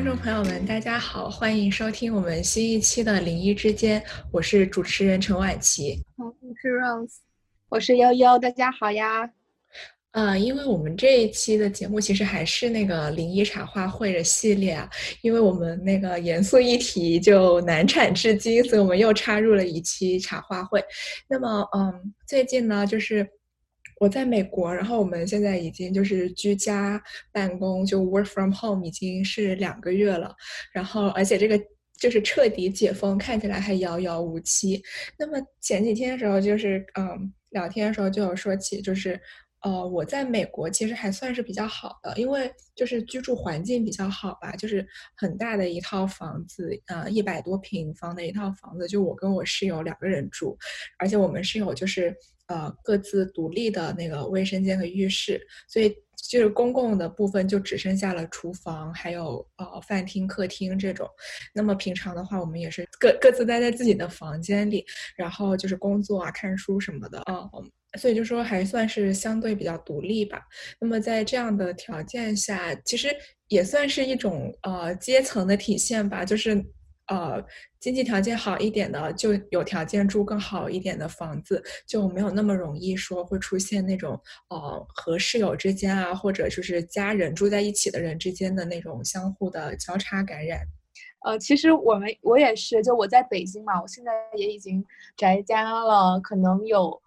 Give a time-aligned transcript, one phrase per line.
[0.00, 4.00] 听众朋友们，大家好，欢迎收听我们新一期的《灵异之间》，
[4.32, 6.02] 我是主持人陈婉琪。
[6.16, 7.16] 我是 Rose，
[7.68, 9.30] 我是悠悠，大家好呀。
[10.12, 14.88] 呃，因为我们这一期的节目其实还是那个灵异茶话会的系列啊，
[15.20, 20.82] 因为我们那个严肃议题就难产至今，所以我们又插入了一期茶话会。
[21.28, 23.28] 那么，嗯，最近呢，就是。
[24.00, 27.00] 我在美国，然后我们现在已经就是居家
[27.30, 30.34] 办公，就 work from home 已经是两个月了，
[30.72, 31.60] 然后而且这个
[31.98, 34.82] 就是彻底解封，看起来还遥遥无期。
[35.18, 39.20] 那么前几天的时候，就是嗯聊天的时候就有说起，就是
[39.64, 50.56] 呃我在美国其实还算是比较好的，因为就是居住环境比较好吧，就是很大的一套房子，呃一百多平方的一套房子，就我跟我室友两个人住，
[50.98, 52.16] 而且我们室友就是。
[52.50, 55.94] 呃，各自独立的那个卫生间和浴室，所以
[56.28, 61.08] 就是公共的部分就只剩下了厨房，还有呃饭厅、客厅这种。
[61.54, 64.84] 那么平常的话，我们也是各各自待在自己的房间里，
[65.14, 67.48] 然后就是工作啊、看书什么的啊。
[67.96, 70.42] 所以就说还算是相对比较独立吧。
[70.80, 73.08] 那么在这样的条件下，其实
[73.46, 76.64] 也算是一种呃阶层的体现吧，就是。
[77.10, 77.44] 呃，
[77.80, 90.60] 经济条件好一点的就有条件住更好一点的房子，就没有那么容易说会出现那种呃和室友之间啊，或者就是家人住在一起的人之间的那种相互的交叉感染。
[91.24, 94.82] 呃，其实我们我也是，就我在北京嘛，我现在也已经
[95.16, 97.02] 宅家了，可能有。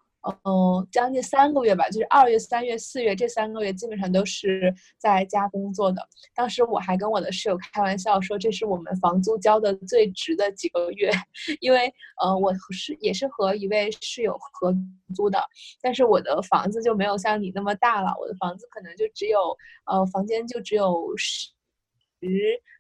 [0.46, 6.02] 嗯，将近三个月吧，就是二月、三月、四月这三个月，基本上都是在家工作的。
[6.34, 11.12] 当时我还跟我的室友开玩笑说，这是我们房租交的最值的几个月，
[11.60, 14.74] 因为呃，我是也是和一位室友合
[15.14, 15.44] 租的，
[15.82, 19.38] 但是我的房子就没有像你那么大了，我的房子可能就只有
[19.86, 21.50] 呃，房间就只有十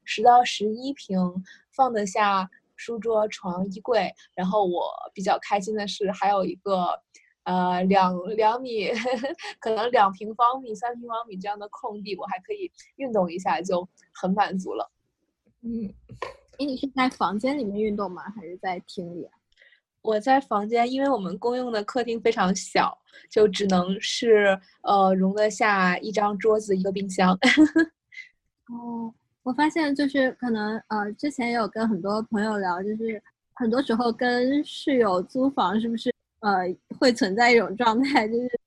[0.05, 1.19] 十到十一平，
[1.75, 4.09] 放得下书桌、床、衣柜。
[4.33, 6.97] 然后我比较开心的是，还有一个。
[7.43, 8.89] 呃，两两米，
[9.59, 14.89] 可能两平方米、三平方米这样的空地，我还可以运动一下，就很满足了。
[15.61, 15.93] 嗯，
[16.57, 18.23] 你是在房间里面运动吗？
[18.35, 19.27] 还是在厅里？
[20.01, 22.97] 我在房间，因为我们公用的客厅非常小，
[23.29, 27.37] 就只能是呃容得下一张桌子、一个冰箱。
[28.67, 33.21] 哦，我发现就是可能呃，之前有跟很多朋友聊，就是
[33.53, 36.13] 很多时候跟室友租房，是不是？
[36.43, 36.67] 呃，
[36.99, 38.59] 会存在一种状态，就是，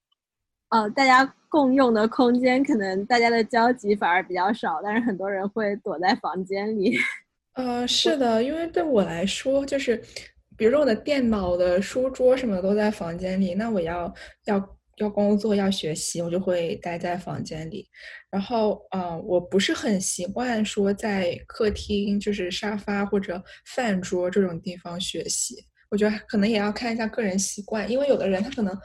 [0.71, 6.97] 呃，大家共用的空间，可能大家的交集反而比较少，但是很多人会躲在房间里。
[7.53, 10.03] 呃，是的，因为对我来说，就是，
[10.57, 14.13] 比如说我的电脑的书桌什么的都在房间里，那我要
[14.47, 17.87] 要要工作要学习，我就会待在房间里。
[18.31, 25.57] 然后，呃，我不是很习惯说在客厅，就是沙发或者饭桌这种地方学习。
[25.91, 28.77] 我觉得可能也要看一下个人习惯，因为有的人他可能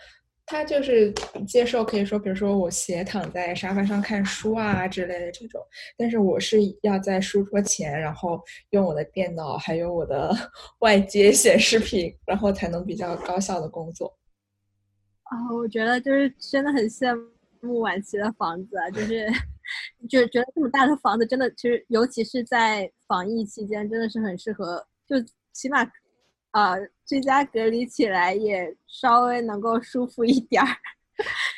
[0.45, 1.13] 他就是
[1.47, 5.61] 接受，可以说，比如说我斜躺在沙发上看书啊之类的这种，
[5.97, 8.41] 但是我是要在书桌前，然后
[8.71, 10.31] 用我的电脑还有我的
[10.79, 14.13] 外接显示屏，然后才能比较高效的工作。
[15.23, 17.15] 啊，我觉得就是真的很羡
[17.61, 19.25] 慕晚期的房子，啊，就是
[20.09, 25.15] 就觉得这么大的房子真的，其实尤其是在防疫期间，真的是很适合，就
[25.53, 25.89] 起码。
[26.51, 26.75] 啊，
[27.05, 30.67] 居家隔离起来也稍微能够舒服一点儿，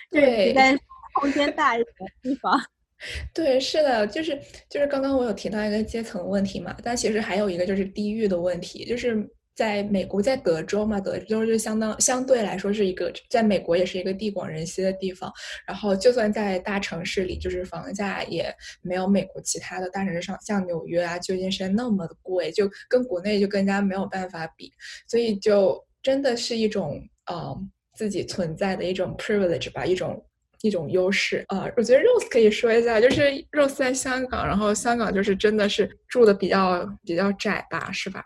[0.10, 0.80] 对，在
[1.14, 2.60] 空间大一点的地方。
[3.34, 4.40] 对，是的，就是
[4.70, 9.30] 就是刚刚我有提到一个阶层问题嘛，但其实还有一个就是地域的问题，就是。
[9.56, 15.32] 在美国，在德州嘛，德州就相当相对来说是一个，在美国也是一个地广人稀的地方。
[15.68, 24.72] 然后，就算在大城市里，就是房价也没有美国其他的大城市上，像纽约啊、旧金山那么的贵，就跟国内就更加没有办法比。
[25.08, 27.56] 所以，就真的是一种呃
[27.96, 30.26] 自己存在的一种 privilege 吧，一种
[30.62, 31.70] 一种优势啊。
[31.78, 33.22] 我觉得 Rose 可以说一下，就是
[33.52, 38.24] Rose 在香港，然后香港就是真的是住的比较比较窄吧，是吧？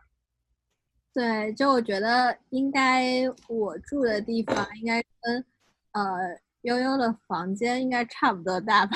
[1.17, 5.43] 对，就我觉得应该我住的地方应该跟
[5.93, 8.95] 呃悠悠的房间应该差不多大吧。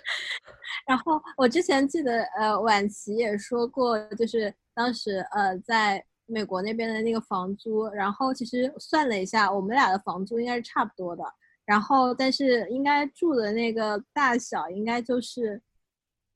[0.88, 11.22] 然后我之前记得呃婉琪也说过，就是当时呃在美国那边的那个房租，然后其实算了一下，我们俩的房租应该是差不多的。
[11.66, 15.60] 然后但是应该住的那个大小应该就是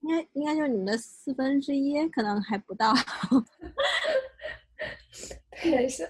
[0.01, 2.93] 应该应该就是你们的四分之一，可能还不到。
[5.63, 6.09] 对，香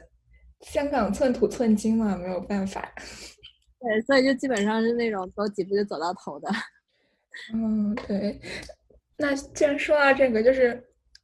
[0.61, 2.93] 香港寸土寸金嘛，没有办法。
[3.81, 6.49] 对，所以就基本上是那种走几步就走到头的。
[7.55, 8.41] 嗯，对。
[9.17, 10.82] 那既然说到这个，就是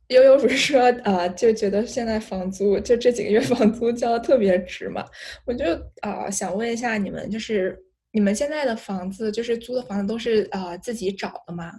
[0.09, 5.05] 悠悠不是说啊，就觉得现在房租就这几个月房租交的特别值嘛？
[5.45, 5.65] 我就
[6.03, 7.77] 啊想问一下你们，就是
[8.13, 11.73] 你们现在的房子，就是租的房子都是啊自己找的吗？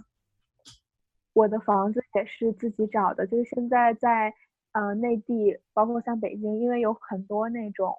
[1.32, 4.32] 我的房子也是自己找的，就是现在在
[4.76, 7.94] 呃内地，包括像北京，因为有很多那种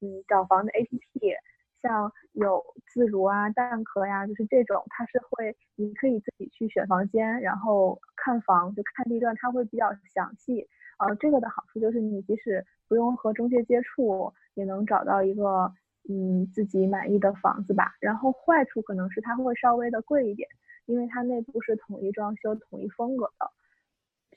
[0.00, 1.36] 嗯找房的 APP。
[1.82, 2.62] 像有
[2.94, 10.68] 自如啊、蛋壳呀，就是这种，它是会，你可以自己去选房间，然后看房，就看地段，它会比较详细。
[11.00, 15.72] 呃，这个的好处就是你即使不用和中介接触，也能找到一个
[16.08, 17.96] 嗯自己满意的房子吧。
[18.00, 20.48] 然后坏处可能是它会稍微的贵一点，
[20.86, 23.50] 因为它内部是统一装修、统一风格的。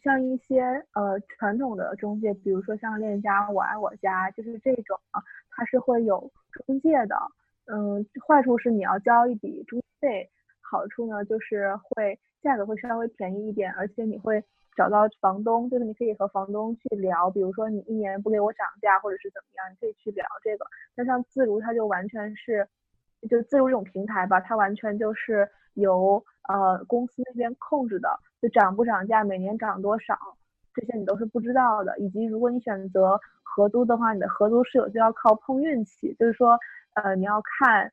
[0.06, 0.62] 像一些
[0.94, 5.20] 呃传统的中介，比如说像链家、我爱我家，就是这种啊，
[5.50, 6.32] 它是会有。
[6.68, 7.18] 中介的，
[7.66, 10.30] 嗯，坏处是你要交一笔中介费，
[10.62, 14.42] 好处呢就是会价格会稍微便宜一点，而且你会
[14.78, 20.66] 找到房东，就是你可以和房东去聊，比如说你一年不给我涨价或者是怎么样，你可以去聊这个。
[20.96, 22.66] 那像自如，它就完全是，
[23.28, 28.10] 就自如这种平台吧，它完全就是由呃公司那边控制的，
[28.42, 30.18] 就涨不涨价，每年涨多少，
[30.74, 33.20] 这些你都是不知道的，以及如果你选择。
[33.48, 36.60] 合租的话，你的合租室友就要靠碰运气，就是说，
[36.96, 37.90] 呃，你要看，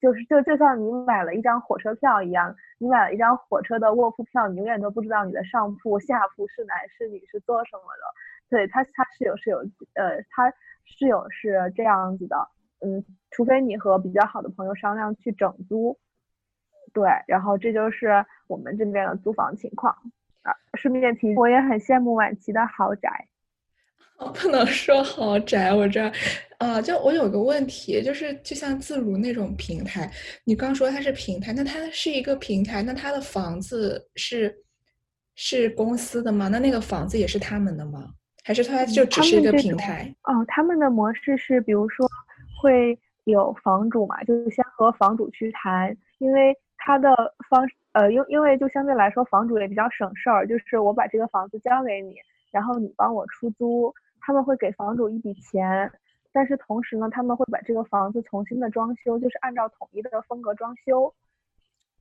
[0.00, 8.02] 就是就就像你买了一张火车票一样，你买了一张火车的卧铺票，你永远都不知道你的上铺、下铺是男是女是做什么的。
[8.48, 9.58] 对他，他室友是有，
[9.94, 10.52] 呃，他
[10.84, 12.48] 室友是这样子的，
[12.80, 15.98] 嗯，除非你和比较好的朋友商量去整租，
[16.92, 19.94] 对，然后这就是我们这边的租房情况
[20.42, 20.52] 啊。
[20.74, 23.26] 顺便提，我也很羡慕晚期的豪宅。
[24.34, 26.12] 不能说豪宅，我这，
[26.58, 30.10] 啊，就我有个问题，就是就像自如那种平台，
[30.44, 34.54] 你刚说它是平台，那它是一个平台，那它的房子是
[35.36, 36.48] 是公司的吗？
[36.48, 38.10] 那那个房子也是他们的吗？
[38.44, 40.14] 还是它就只是一个平台？
[40.24, 42.06] 哦，他们的模式是，比如说
[42.60, 52.16] 会有房主嘛，就是先和房主去谈，因为他的方，呃，因因为就相对来说，房主也比较省事儿，就是我把这个房子交给你，
[52.50, 53.92] 然后你帮我出租。
[54.22, 55.90] 他们会给房主一笔钱，
[56.30, 61.12] 但是同时呢，他们会把这个房子重新的装修，就是按照统一的风格装修。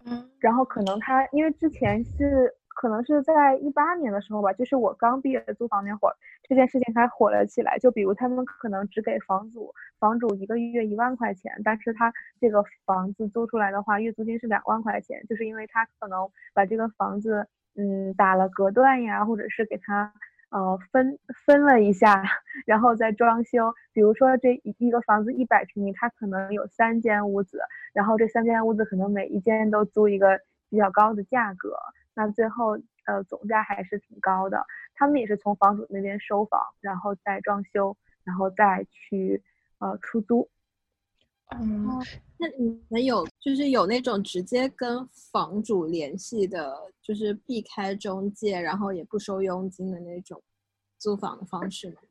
[0.06, 7.77] 嗯，然后可能他因为之前是可能是在一八年的时候吧，就是我刚毕业租房那会儿，这件事情才火了起来。
[7.77, 20.13] 就比如他们可能只给房主房主一个月一万块钱，但是他这个房子租出来的话，月租金是两万块钱，就是因为他可能把这个房子嗯打了隔断呀，或者是给他。
[20.51, 22.24] 呃，分分了一下，
[22.65, 23.72] 然后再装修。
[23.94, 27.60] 比如说这一一个房子一百平米，它可能有三间屋子，
[27.94, 31.75] 然后这三间屋子可能每一间都租一个比较高的价格，
[32.19, 34.62] 那最后呃总价还是挺高的。
[34.94, 37.95] 他们也是从房主那边收房，然后再装修，
[38.25, 39.42] 然后再去
[39.77, 40.50] 呃出租。
[41.56, 41.88] 嗯，
[42.38, 50.42] 那你们有就是有那种直接跟房主联系的，就是避开中介，然后也不收佣金的那种
[50.98, 52.01] 租房的方式吗？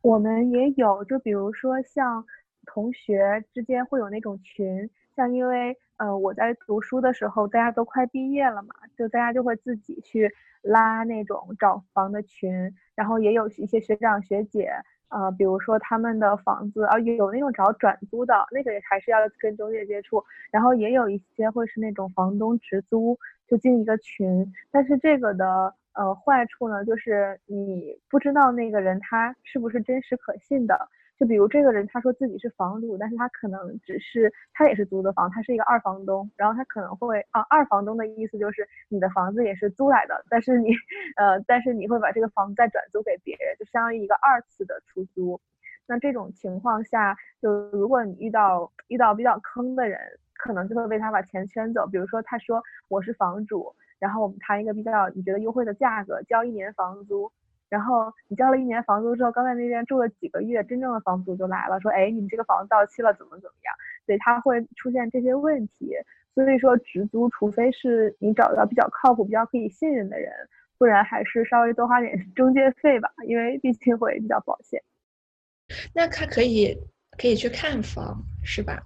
[0.00, 2.24] 我们也有，就比如说像
[2.64, 10.32] 同学之间会有那种群，像因为呃我在读书的时候，大家都快毕业了嘛，就大家就会自己去
[10.62, 14.70] 拉那种找房的群，然后也有一些学长学姐。
[15.08, 20.22] 呃，比如说他们的房子啊，有那种找转租的，那个也还是要跟中介接触，
[20.52, 30.88] 然后也有一些会是那种房东直租，就进一个群，但是这个的呃坏处呢，就是你不知道那个人他是不是真实可信的。
[31.18, 40.70] 就比如这个人，他说自己是房主，但是他可能只是他也是租的房，他是一个二房东，然后他可能会啊，二房东的意思就是你的房子也是租来的，但是你
[41.16, 45.40] 呃，但是你会把这个房子再转租给别人，就相当于一个二次的出租。
[45.86, 49.98] 那这种情况下，就如果你遇到遇到比较坑的人，
[50.34, 51.84] 可能就会被他把钱圈走。
[51.86, 57.32] 比如说他说我是房主，然后我们谈一个比较你觉得优惠的价格，交一年房租。
[57.68, 63.74] 然后你交了一年房租之后，刚在那边住了几个月，真正的房租就来了，说，哎，你们这个房子到期了，怎么怎么样？
[64.06, 65.94] 所以它会出现这些问题。
[66.34, 70.32] 所以说，直租，除非是你找到比较靠谱、比较可以信任的人，
[70.78, 74.80] 不然还是稍微多花点 中介费吧，因为毕竟会比较保险。
[75.92, 76.74] 那他可以
[77.18, 78.80] 可以去看房，是吧？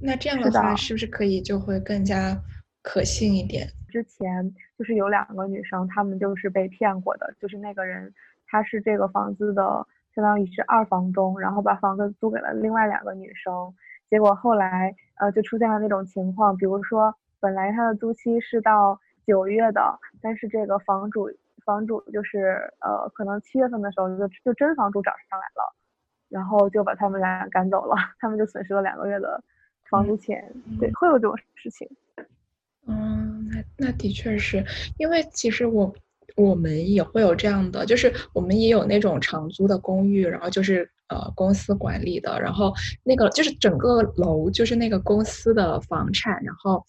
[0.00, 2.36] 那这样的话，是不是可以就会更加
[2.82, 3.66] 可信一点？
[3.88, 7.34] 之前就是有两个女生，她们就是被骗过的。
[7.40, 8.12] 就是那个人，
[8.46, 13.72] 他是这个房子的，相当于是二房东，然后把房子租给了另外两个女生。
[14.10, 21.30] 结果后来，呃，就出现了那种情况，比如说本来他的租期是到九月的，但是这个房主
[21.64, 25.74] 房主就是呃，可能七月份的时候就就真房主找上来了，
[26.28, 29.42] 然后就把他们俩赶走了， 他们就损失了两个月的
[29.88, 30.52] 房租钱。
[30.80, 31.88] 对，会有这种事情。
[32.86, 34.64] 嗯，那那的确是。
[34.98, 35.94] 因为其实我
[36.36, 42.74] 我们也会有这样的，就是我们也有那种长租的公寓，然后就是呃公司管理的，然后
[43.04, 46.84] 那个就是整个楼就是那个公司的房产，然后。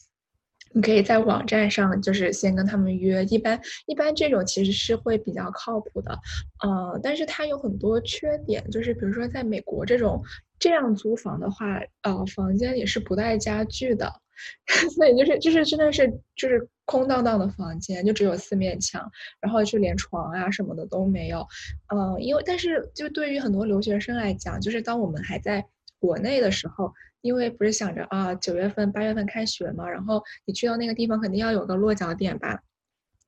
[0.76, 6.18] 你可以在网站上，就是先跟他们约，一般一般这种其实是会比较靠谱的，
[6.64, 10.20] 呃，但是它有很多缺点，就是比如说在美国这种
[10.58, 14.12] 这样租房的话，呃，房间里是不带家具的，
[14.96, 19.10] 所以就是就是真的是就是空荡荡的房间，就只有四面墙，
[19.40, 21.48] 然后就连床啊什么的都没有，
[21.94, 25.66] 嗯，因为但是就对于很多留学生来讲，就是当我们还在
[26.00, 26.92] 国内的时候。
[27.24, 32.62] 因为不是想着啊，九月份、八月份开学嘛，然后你去到那个地方肯定要有个落脚点吧，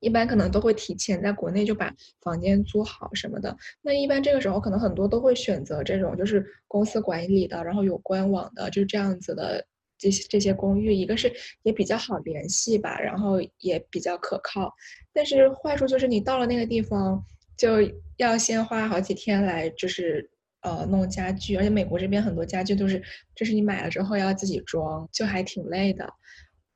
[0.01, 1.89] 一般可能都会提前在国内就把
[2.21, 3.55] 房间租好什么的。
[3.81, 9.65] 那一般这个时候可能很多都会选择这种就是公司管理的，然后有官网的，就这样子的
[10.05, 11.33] 这些这些公寓，一个是
[11.63, 14.71] 也比较好联系吧，然后也比较可靠。
[15.11, 17.23] 但是坏处就是你到了那个地方
[17.57, 17.77] 就
[18.17, 20.29] 要先花好几天来就是。
[20.61, 22.99] 呃，弄家具，而且美国这边很多家具都是，
[23.35, 26.11] 就是你买了之后要自己装，就还挺累的。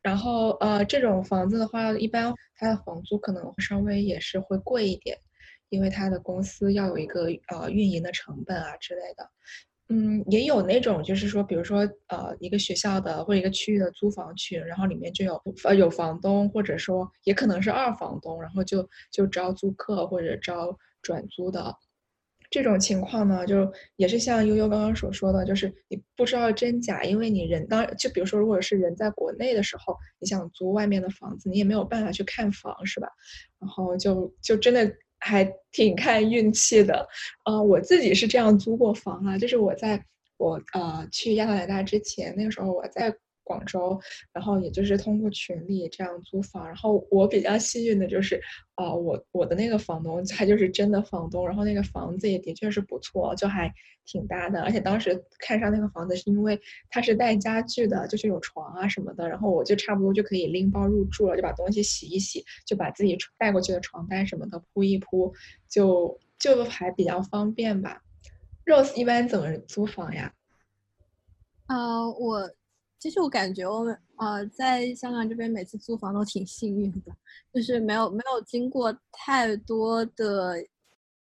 [0.04, 5.18] 然后呃，这种房子的话，一般它的房租可能稍微也是会贵一点，
[5.70, 9.28] 因为它的公司要有一个呃运营的成本啊之类的。
[9.92, 11.80] 嗯，也有那种就是说，比如说
[12.10, 21.76] 呃一个学校的或者一个区域的租房群，然后里面就有呃有房东，或者说也可能是二房东，然后就就招租客或者招转租的。
[22.52, 33.08] 这种情况呢，就也是像悠悠刚刚所说的，就是你不知道真假，因为你人当就比如说，如果是人在国内的时候，你想租外面的房子，你也没有办法去看房，是吧？
[33.60, 37.08] 然后就就真的还挺看运气的。
[37.46, 40.04] 呃，我自己是这样租过房啊，就是我在
[40.38, 43.14] 我呃去亚特兰大之前，那个时候我在。
[43.50, 44.00] 广州，
[44.32, 48.40] 然后也就是通过群里这样租房，然后我比较幸运的就是，
[48.76, 53.74] 啊，我我的那个房东他就是真的房东，然后那个房子也的确是不错，就还
[54.06, 56.60] 挺大的，而且当时看上那个房子是因为
[56.92, 65.34] 它是带家具的，就是有床啊什么的，然后我就差不多就可以拎包入住了，就把东西洗一洗，就把自己带过去的床单什么的铺一铺，
[65.68, 68.04] 就就还比较方便吧。
[68.66, 70.32] Rose 一般怎么租房呀？
[71.66, 72.52] 呃，我。
[73.00, 77.12] 其实我感觉我们呃在香港这边每次租房都挺幸运的，
[77.54, 80.56] 就是没有没有经过太多的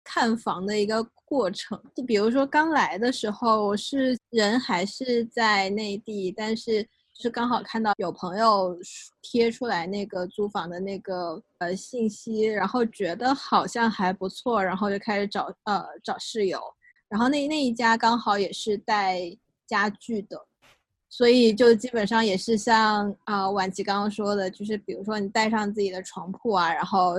[0.03, 1.79] 看房的一个过程。
[1.95, 8.75] 就比如说刚来的时候，我是人还是在内地，但是是刚好看到有朋友
[9.21, 16.59] 贴出来那个租房的那个呃信息，然后觉得好像还不错，然后就开始找呃找室友，
[17.07, 19.21] 然后那那一家刚好也是带
[19.67, 20.47] 家具的。
[21.13, 27.15] 所以就基本上也是像啊婉琪刚刚说的，就是比如说你带上自己的床铺啊，然后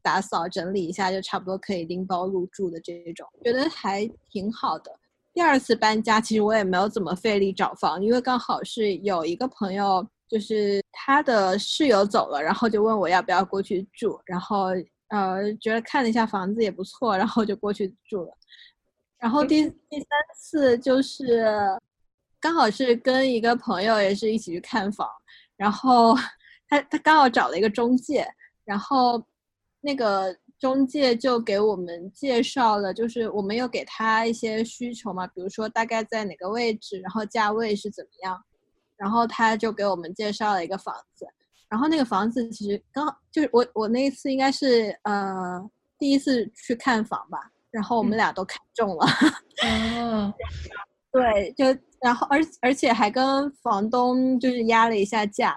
[0.00, 4.90] 打扫整理一下，就差不多可以拎包入住的这种，觉得还挺好的。
[5.34, 14.68] 第二次搬家，其实我也没有怎么费力找房，因为刚好是有一个朋友，就是他的室友走了，然后就问我要不要过去住，然后
[15.08, 18.34] 呃觉得看了一下房子也不错，然后就过去住了。
[19.18, 21.44] 然后第第三次就是。
[22.44, 25.08] 刚好是跟一个朋友也是一起去看房，
[25.56, 26.14] 然后
[26.68, 28.22] 他他刚好找了一个中介，
[28.66, 29.24] 然后
[29.80, 38.38] 那个中介就给我们介绍了，就是我们有给他一些需求嘛，比如说大概在哪个位置，然后价位是怎么样，
[38.98, 41.26] 然后他就给我们介绍了一个房子，
[41.70, 45.58] 然后那个房子其实刚好就是我我那一次应该是呃
[45.98, 49.06] 第一次去看房吧，然后我们俩都看中了，
[49.64, 50.34] 哦，
[51.14, 51.64] 对，就。
[52.04, 55.56] 然后，而而且还跟房东就是压了一下价，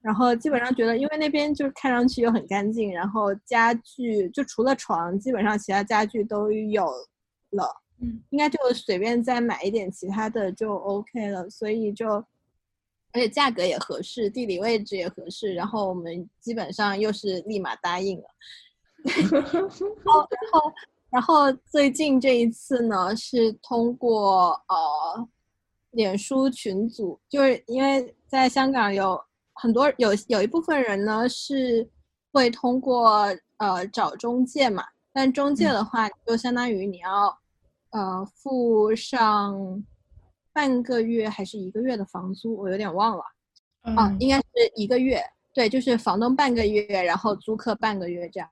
[0.00, 6.86] 然后基本上觉得，因为那边就是看上去又很干净，然后家具就除了床，基本上其他家具都有
[7.50, 7.68] 了，
[8.00, 12.08] 嗯，应该就随便再买一点其他的就 OK 了，所以就，
[13.10, 18.28] 而且价格也合适，地理位置也合适，然后我们基本上又是立马答应了，
[19.32, 20.72] 然后然后
[21.10, 25.28] 然后最近这一次呢是通过呃。
[25.92, 29.18] 脸书群组，就是因为在香港有
[29.54, 31.88] 很多有有一部分人呢是
[32.30, 34.84] 会通过呃找中介嘛，
[35.14, 37.36] 但中介的话就相当于你要
[37.90, 39.82] 呃付上
[40.52, 43.24] 半个月还是一个月的房租，我有点忘了
[43.96, 44.44] 啊，应该是
[44.76, 45.22] 一个月，
[45.54, 48.48] 对，就是房东半个月，然后租客半个月这样。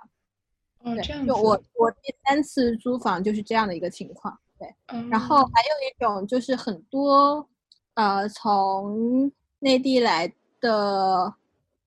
[0.87, 1.27] 哦，对，这样子。
[1.27, 4.37] 就我我第三次租房就是这样的一个情况。
[4.59, 4.75] 对，
[5.11, 7.47] 然后还有一种就是很多
[7.95, 11.35] 呃从内地来的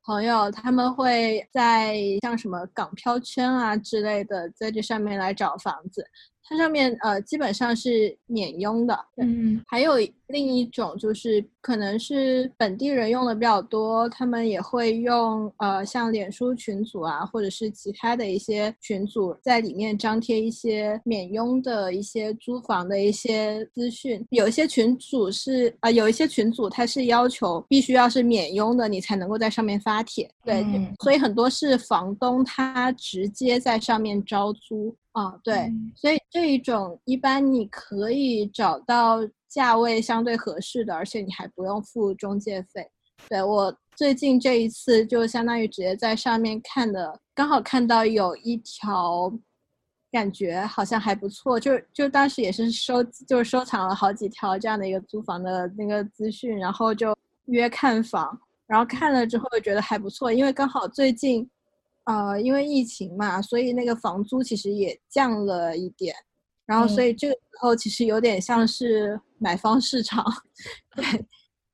[0.04, 6.06] 朋友，他们会在像什么港漂圈啊之类的，在这上面来找房子。
[6.50, 9.94] 它上面呃基本上是免佣的，嗯，还有
[10.30, 24.26] 另一种就是可能是本地人用的比较多，他们也会用呃像脸书群组啊，或者是其他的一些群组，在里面张贴一些免佣的一些租房的一些资讯。
[24.32, 30.28] 有一些群组是啊，有一些群组它是要求必须要是免佣的，你才能够在上面发帖。
[30.44, 30.66] 对，
[31.04, 34.96] 所以很多是房东他直接在上面招租。
[35.20, 39.18] 啊，对，所以这一种一般你可以找到
[39.50, 42.90] 价位相对合适的，而且你还不用付中介费。
[43.28, 49.30] 对我最近这一次就相当于直接在上面看的，刚好看到有一条，
[50.10, 57.14] 感觉好像还不错，就就当时也是收，就是收藏了好几条这样的一个租房的那个资讯，然后就
[57.48, 61.50] 约看房，然后看了之后觉得还不错，因为刚好最近。
[62.10, 66.16] 呃，因为疫情嘛，所以那个房租其实也降了一点，
[66.66, 70.26] 然后所以这个时候其实有点像是买方市场，
[70.96, 71.06] 对，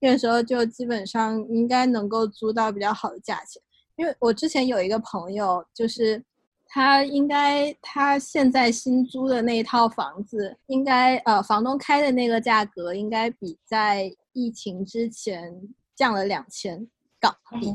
[0.01, 3.61] 那个时候就基本上应该能够租到比较好的价钱。
[3.95, 6.21] 因为我之前有一个朋友，就是
[6.67, 15.61] 他应该他现在新租的那一套房子，应该呃房东开的那个价格应该比在疫情之前
[15.95, 16.85] 降了两千
[17.21, 17.69] 港币。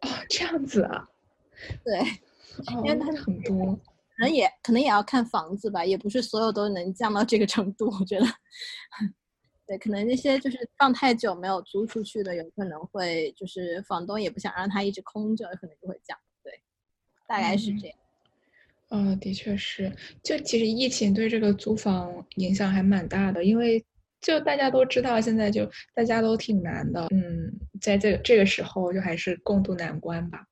[0.00, 1.06] 哦，这样子啊。
[1.84, 1.98] 对，
[2.74, 7.86] 因为它很多，可能也可能也要看房子吧，也不是所有都能降到这个程度。
[7.98, 8.26] 我觉得，
[9.66, 16.16] 对，可能那些就是放太久没有租出去的，有可能会就是房东也不想让它一直空着，可能就会降。
[16.42, 16.52] 对，
[17.26, 17.98] 大概是这样。
[18.90, 19.92] 嗯，的确是。
[20.22, 23.84] 就其实疫情对这个租房影响还蛮大的，因为
[24.20, 27.08] 就大家都知道，现在就大家都挺难的。
[27.10, 30.46] 嗯，在这个这个时候，就还是共度难关吧。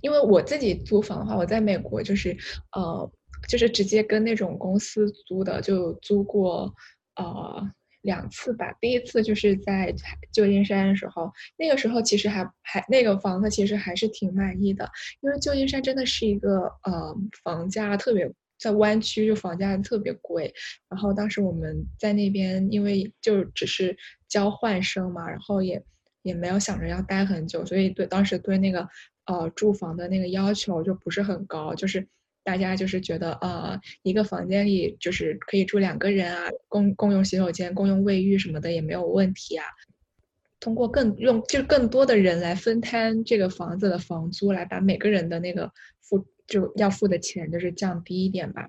[0.00, 2.36] 因为我自己租房的话，我在美国就是，
[2.72, 3.10] 呃，
[3.48, 6.72] 就是直接跟那种公司租的，就租过，
[7.16, 7.70] 呃，
[8.02, 8.72] 两次吧。
[8.80, 9.94] 第一次就是在
[10.32, 20.52] 旧金山的时候，那个时候其实还还那个房子其实还是挺满意的，因为旧金山真的是一个呃房价特别在湾区就房价特别贵。
[20.88, 23.96] 然后当时我们在那边，因为就只是
[24.28, 25.80] 交换生嘛，然后也
[26.22, 28.88] 也没有想着要待很久，所以对当时对那个。
[29.24, 32.06] 呃，住房的那个要求就不是很高，就是
[32.42, 39.64] 大家就是觉得呃，一个房间里就是可以住两个人啊，共共用洗手间、共用卫浴什么的也没有问题啊。
[40.58, 48.68] 通过更用就更多的人来分摊这个房子的房租，来把每个人的那个付就要付的钱就是降低一点吧。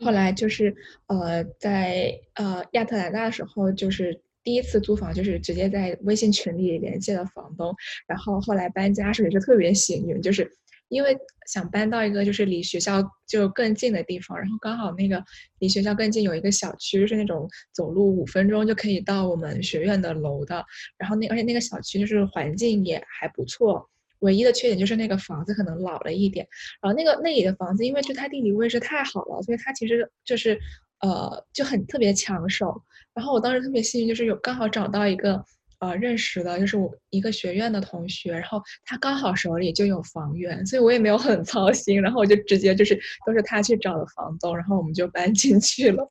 [0.00, 0.74] 后来就是
[1.06, 4.22] 呃，在呃亚特兰大的时候就是。
[4.44, 7.74] 第一次租房就是直接在微信群里联系了房东，
[8.06, 10.50] 然后后来搬家时也是特别幸运，就是
[10.88, 15.22] 因为想搬到一个就是离学校就更近的地方，然后刚好那个
[15.60, 20.64] 离学校更近有一个小区是那种走路五分钟就可以到我们学院的楼的，
[20.98, 26.46] 然后那而且那个小区就是环境也还不错，唯一的缺点就是那个房子可能老了一点，
[26.82, 30.60] 然后那个那里的房子因为就它地理位置太好了，所以它其实就是
[31.02, 32.82] 呃就很特别抢手。
[33.14, 35.44] 然后我当时特别幸运，就是有刚好找到一个
[35.80, 46.10] 呃认识的，就是我一个学院的同学，然后他刚好手里就有房源，所以我也没有很 操心，然后我就直接就是都是他去找的房东，然后我们就搬进去了。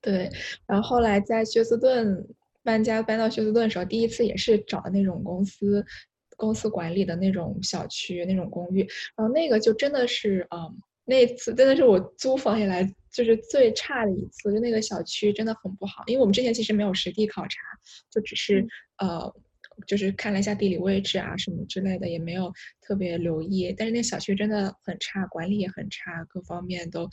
[0.00, 0.28] 对，
[0.66, 2.26] 然后后来在休斯顿
[2.64, 5.86] 搬家搬到休斯顿的时候，第一次也是找的那种公司
[6.36, 8.80] 公司管理的那种小区那种公寓，
[9.16, 10.76] 然后那个就真的是嗯。
[11.08, 16.04] 那次真的是我租房以来就是最差的一次，就那个小区真的很不好。
[16.06, 17.58] 因为我们之前其实没有实地考察，
[18.10, 18.62] 就只是
[18.98, 19.34] 呃，
[19.86, 23.74] 就是看了一下地理位置啊什么之类的，也没有特别留意。
[23.74, 27.08] 但是那小区真的很差，管理也很差，各方面都，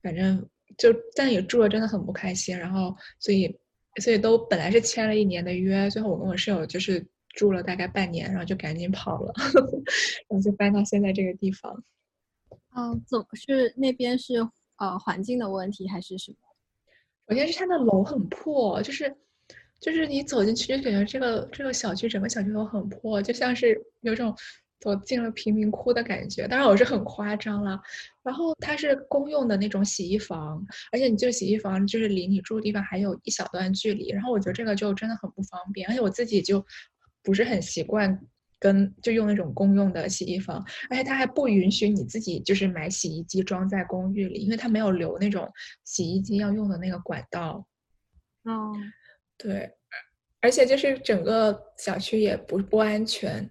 [0.00, 2.56] 反正就但也住了真的很不开心。
[2.56, 3.58] 然后所以
[4.00, 9.32] 所以都本来是签了一年的约，最后我跟我室友就是住了大概半年，然后就赶紧跑了，
[10.30, 11.82] 然后就搬到现在这个地方。
[12.74, 14.36] 嗯，怎么是那边是
[14.78, 16.36] 呃环境的问题还是什么？
[17.28, 19.14] 首先是它的楼很破，就是
[19.80, 24.34] 就是你走进去就感觉这个这个小区整个小区都很破，就像是有种
[24.80, 26.48] 走进了贫民窟的感觉。
[26.48, 27.80] 当然我是很夸张了。
[28.22, 34.08] 然后它是公用的那种洗衣房，而且你这个洗衣房就是离你住的地方还有一小段距离。
[34.10, 36.64] 然后我觉得这个就真的很不方便，而且我自己就
[37.22, 38.20] 不是很习惯。
[38.62, 45.50] 跟就用那种公用的洗衣房，而且它还不允许你自己就是买洗衣机装在公寓里，因为它没有留那种
[45.84, 47.66] 洗衣机要用的那个管道。
[48.44, 48.72] 哦，
[49.36, 49.68] 对，
[50.40, 53.50] 而且就是整个小区也不不安全。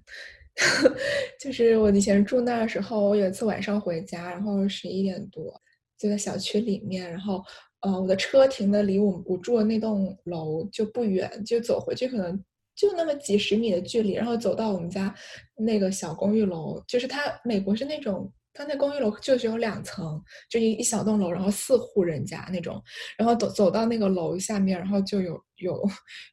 [1.39, 5.59] 就是我以前住那儿的时候，我有一次晚上回家，然后十一点多
[5.97, 7.43] 就在小区里面，然后
[7.81, 12.41] 呃我的车停的离我我住的那栋楼就不远，就走回去可能
[12.81, 15.13] 就那么几十米的距离，然后走到我们家
[15.57, 18.31] 那个小公寓楼，就是它美国是那种。
[18.53, 22.83] 他那公寓楼就只有两层，就一一小栋楼，然后四户人家那种，
[23.17, 25.81] 然后走走到那个楼下面，然后就有有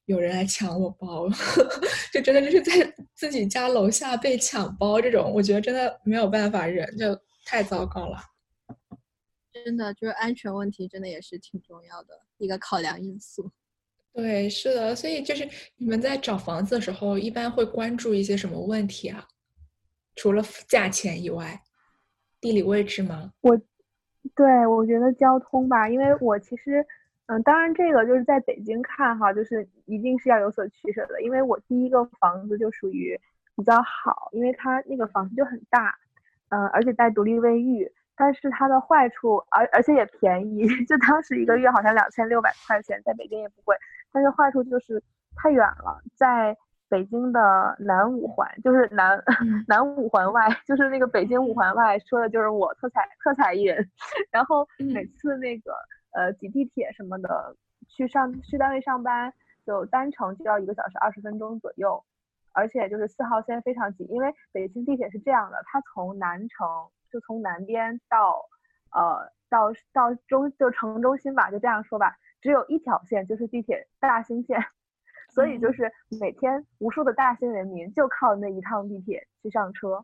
[0.07, 1.29] 有人来抢我包，
[2.13, 8.19] 就真的就是在自己家楼下被抢包这种，我觉得真的没有办法忍，就太糟糕了。
[9.53, 12.09] 真的就是安全问题，真的也是挺重要的
[12.39, 13.49] 一个考量因素。
[14.13, 19.25] 对，是的，所以就是你们在找房子的时候，一般会关注一些什么问题啊？
[20.17, 21.61] 除了价钱以外。
[22.41, 23.33] 地理位置吗？
[23.41, 23.61] 我，
[24.37, 26.87] 对我觉得交通吧，因为我其实，
[27.27, 31.21] 嗯，当然这个就是在北京看哈，就是一定是要有所取舍的。
[31.21, 33.21] 因为我第一个房子就属于
[33.57, 35.93] 比较好，因为它那个房子就很大，
[36.51, 37.91] 嗯，而且带独立卫浴。
[38.17, 43.77] 但是它的坏处，而而且也便宜， 就当时一个月好像两千六百块钱，在北京也不贵。
[44.13, 45.03] 但是坏处就是
[45.37, 46.57] 太远了，在。
[46.91, 49.23] 北京的南五环就是南
[49.69, 53.87] 南五环外，就是那个北京五环外，说的就是我特彩特彩一人。
[54.31, 55.75] 然后每次那个
[56.13, 57.55] 呃挤地铁什么的
[57.89, 59.31] 去上去单位上班，
[59.67, 62.03] 就单程就要一个小时二十分钟左右，
[62.53, 66.67] 而且就是四号线非常挤，因为北京地铁是这样的，它从南城
[67.13, 68.43] 就从南边到
[68.95, 74.59] 呃到到中就城中心吧，就这样说吧，只有一条线就是地铁大兴线。
[75.31, 80.03] 所以就是每天无数的大兴人民就靠那一趟地铁去上车，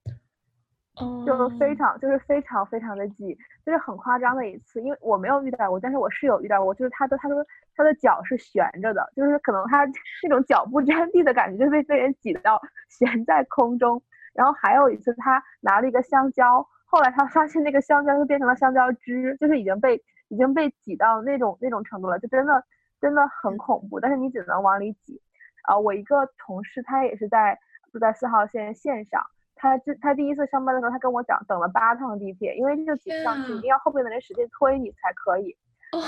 [1.27, 4.83] 就非常就是非常非常的挤，就是很夸张的一次。
[4.83, 7.43] 因为我没有遇到过，但是我室友遇到过，就是他的他说
[7.75, 9.87] 他的脚是悬着的，就是可能他
[10.23, 14.01] 那种脚不沾地的感觉，就被被人挤到悬在空中。
[14.35, 19.97] 然后还有一次他拿了一个香蕉，后来他发现那个香蕉就变成了香蕉汁，就是已经被
[20.35, 22.63] 已经被挤到那种那种程度了，就真的。
[23.01, 25.21] 真的很恐怖，但是你只能往里挤。
[25.65, 27.59] 啊，我一个同事，他也是在
[27.93, 29.21] 住在四号线线上。
[29.55, 35.55] 他这他第一次上班的时候，他跟我讲，等了八趟地铁，因为就挤不上去，一定要后面的人使劲推你才可以。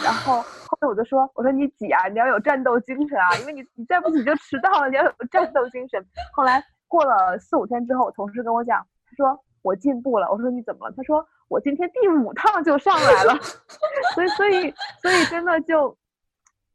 [0.03, 6.03] 然后后面我就说，我说你挤啊，你要有战斗精神啊，因为你你再不挤就迟到了，你要有战斗精神。
[6.33, 10.31] 后来过了四五天之后，我同事跟我讲，他说我进步了。
[10.31, 10.95] 我说你怎么了？
[10.97, 13.35] 他说我今天第五趟就上来了。
[14.15, 15.97] 所以所以所以真的就。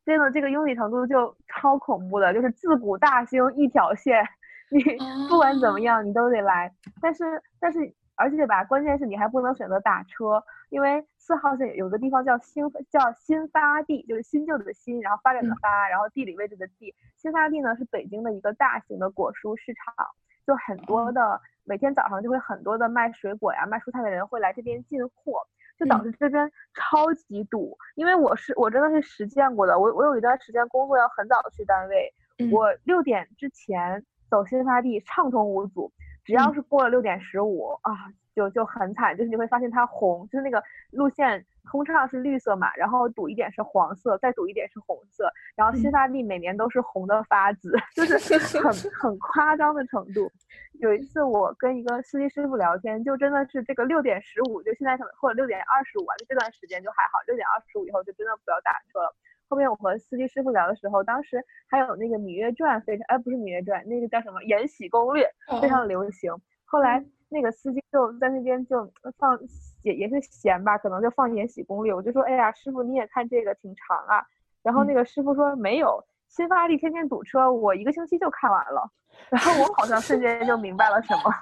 [0.03, 4.27] 真的，这个拥挤程度就超恐怖的，就是自古大兴一条线，
[4.71, 4.83] 你
[5.29, 6.73] 不管怎么样，你都得来。
[6.99, 7.23] 但是，
[7.59, 7.79] 但是，
[8.15, 16.95] 而且吧，关键是你还不能选择打车，因为四号线有个地方叫新叫新发地，就是新旧的新，然后发展的发，然后地理位置的地。
[17.15, 20.07] 新发地呢是北京的一个大型的果蔬市场，
[20.45, 25.41] 就很多的每天早上就会很多的卖水果呀、卖蔬菜的人会来这边进货。
[25.79, 32.13] 就导致这边超级堵，因为我是我真的是实践过的，我我有一段时间工作要很早去单位，
[32.51, 35.91] 我六点之前走新发地畅通无阻，
[36.23, 37.91] 只要是过了六点十五啊，
[38.35, 41.43] 就就很惨，就是你会发现它红，就是那个路线。
[41.69, 50.31] 通畅是绿色嘛，然后堵一点是黄色，再堵一点是红色，然后新发地每年都是红的发紫， 就是很 很夸张的程度。
[50.79, 59.15] 有一次我跟一个司机师傅聊天，就真的是这个六点十五，就现在可能或者六点二十五啊，就这段时间就还好，六点二十五以后就真的不要打车了。
[59.47, 65.29] 后面我和司机师傅聊的时候，当时还有那个《芈月传》非常，哎不是《芈月传》，那个叫什么《延禧攻略》
[65.61, 66.33] 非常流行。
[66.65, 69.39] 后来那个司机就在那边就放。
[69.83, 74.23] 也也是闲吧，可能就放《延禧攻略》，我就说，哎呀，师傅你也看这个挺长啊。
[74.63, 78.89] 然后那个师傅说没有，新发地天天堵车，我一个星期就看完了。
[79.29, 81.33] 然后我好像瞬间就明白了什么，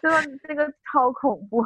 [0.00, 1.64] 对吧这个超恐怖。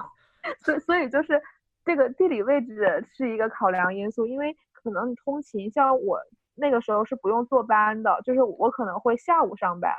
[0.60, 1.40] 所以所以就是
[1.84, 6.18] 这个地理位置是一个考量因素，因为可能你通勤，像我
[6.54, 9.92] 那个时候是不用坐班的，就是我可能会下午上班，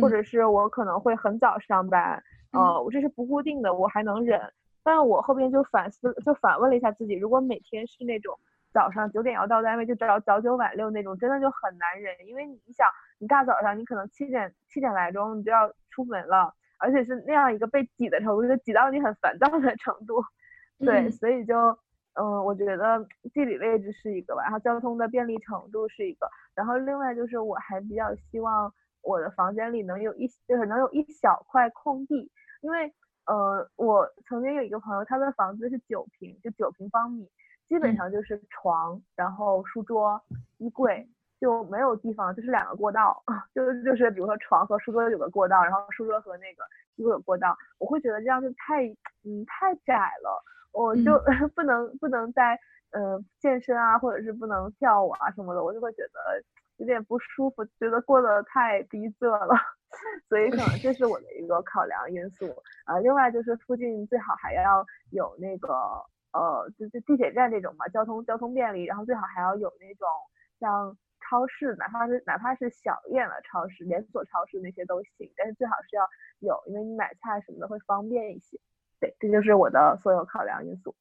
[0.00, 4.40] 或者是我可能会很早上班，呃，我这是不固定的，我还能忍。
[4.88, 8.34] 但我后边就反思，就反问了一下自己，如果每天是那种
[8.72, 12.26] 早上九点要到单位，就早早九晚六那种，真的就很难忍。
[12.26, 12.86] 因为你想，
[13.18, 20.24] 你大早上你可能七点七点来钟你就要出门了，而且是那样一个被挤的程度，就挤到你很烦躁的程度。
[20.78, 21.54] 对，所以就
[22.14, 28.72] 嗯，我觉得地理位置是一个吧，然后交通的便利程度是一个，然后另外就是我还比较希望
[29.02, 32.30] 我的房间里能有一就是能有一小块空地，
[32.62, 32.90] 因为
[33.28, 37.30] 呃我曾经有一个朋友，他的房子是九平，就九平方米，
[37.68, 40.20] 基本上就是床，然后书桌、
[40.56, 41.08] 衣柜。
[41.40, 43.22] 就没有地方，就是两个过道，
[43.54, 46.64] 就就是比如说床和书桌有个过道，然后书桌和那个
[46.96, 48.88] 衣柜有过道，我会觉得这样就太
[49.22, 51.16] 嗯太窄了，我就
[51.54, 52.58] 不能不能在
[52.90, 56.42] 呃健身啊，或者是不能跳舞啊什么的，我就会觉得
[56.78, 59.54] 有点不舒服，觉得过得太逼仄了，
[60.28, 62.46] 所以可能这是我的一个考量因素
[62.84, 62.98] 啊。
[62.98, 65.72] 另外就是附近最好还要有那个
[66.32, 70.08] 呃就就地铁站这种嘛，交通交通便利，然后最好还要有那种
[70.58, 70.96] 像。
[71.28, 78.56] 超市，哪怕是哪怕是小一点的超市，连锁超市那些都行，但是最好是要有，因为你买菜什么的会方便一些。
[78.98, 80.94] 对，这就是我的所有考量因素。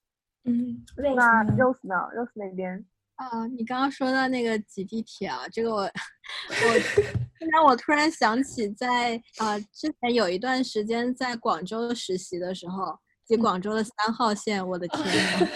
[0.43, 0.83] 嗯，
[1.15, 2.83] 那 Rose 呢？Rose 那边？
[3.17, 5.81] 啊，你刚刚说到那个挤地铁啊，这个我
[6.65, 15.47] 我让我突然想起，在啊之前有一段时间在广州实习的时候，挤广州的三号线，我的天呐，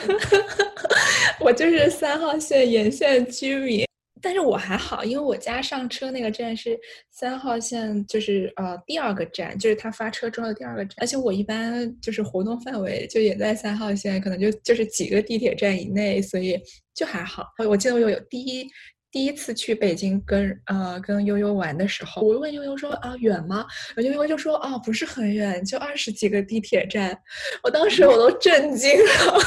[1.40, 3.86] 我就是三号线沿线居民。
[4.22, 6.80] 但是我还好，因为我家上车那个站是
[7.10, 10.96] 三号线，就是呃第二个站，就是他发车之后的第二个站。
[11.00, 16.60] 而且我一般就是活动范围就也在三号线，可能就就是几个地铁站以内，所以
[16.94, 17.46] 就还好。
[17.68, 18.68] 我记得我有第一
[19.10, 23.66] 第一次去北京跟呃跟悠悠玩的时候，我问悠悠说啊远吗？
[23.98, 27.18] 悠悠就说啊不是很远，就二十几个地铁站。
[27.64, 29.40] 我当时我都震惊了。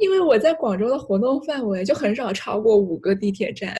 [0.00, 3.76] 因为我在广州的活动范围就很少超过五个地铁站，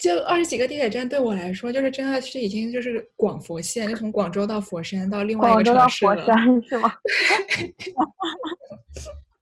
[0.00, 6.14] 就二十几个地铁站对我来说，就是真的是已经就是广佛线，就从广州到佛山到另外一个城市了。
[6.14, 6.92] 广州到佛山是吗？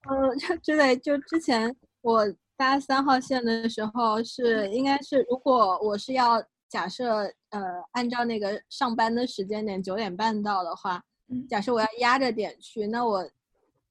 [0.09, 2.25] 嗯， 就之类，就之前我
[2.57, 7.61] 搭三号线的时候是应该是，如果我是要假设呃
[7.93, 11.03] 按照那个上班的时间点九点半到的话，
[11.49, 13.29] 假设我要压着点去，那我。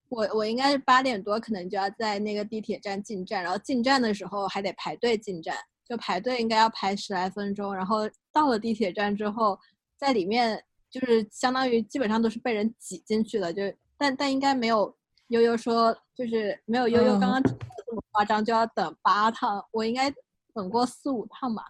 [0.10, 5.56] 我我应该是八点多，可能就要在那个地铁站进站，然后进站的时候还得排队进站，
[5.88, 9.60] 就排队应该要排十来分钟，然后到了地铁站之后，
[9.98, 13.62] 在里面就是相当于基本上都是被人挤进去的，就
[13.98, 14.96] 但但应该没有
[15.28, 17.52] 悠悠说就是没有悠悠刚刚这
[17.94, 20.10] 么夸张，就要等八趟，我应该
[20.54, 21.64] 等过四五趟吧，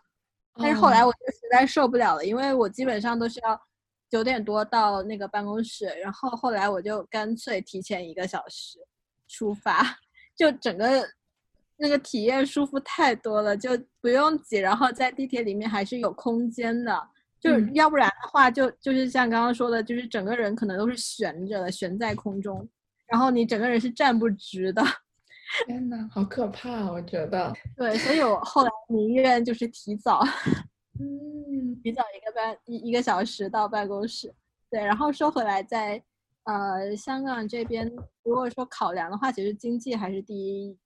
[0.56, 3.60] 但是后来我就实在受不了了，因为我基本上都是要。
[4.10, 8.80] 九点多到那个办公室，然后后来我就干脆提前一个小时
[9.28, 9.84] 出发，
[10.38, 11.08] 就整个
[11.78, 17.08] 那个体验舒服太多了，就不用挤，然后在地铁里面还是有空间的，
[17.40, 22.68] 就要不然的话，就就是像刚刚说的，就是整个人可能都是悬着的，悬在空中，
[23.08, 24.82] 然后你整个人是站不直的。
[25.66, 27.54] 天呐，好可怕，我觉得。
[27.78, 30.22] 对，所以我后来宁愿就是提早。
[31.00, 34.34] 嗯，提早一个半一一个小时到办公室，
[34.70, 34.80] 对。
[34.84, 36.02] 然后说回来，在
[36.44, 37.92] 呃香港这边，
[38.24, 40.78] 如果说考量的话，其实经济还是第一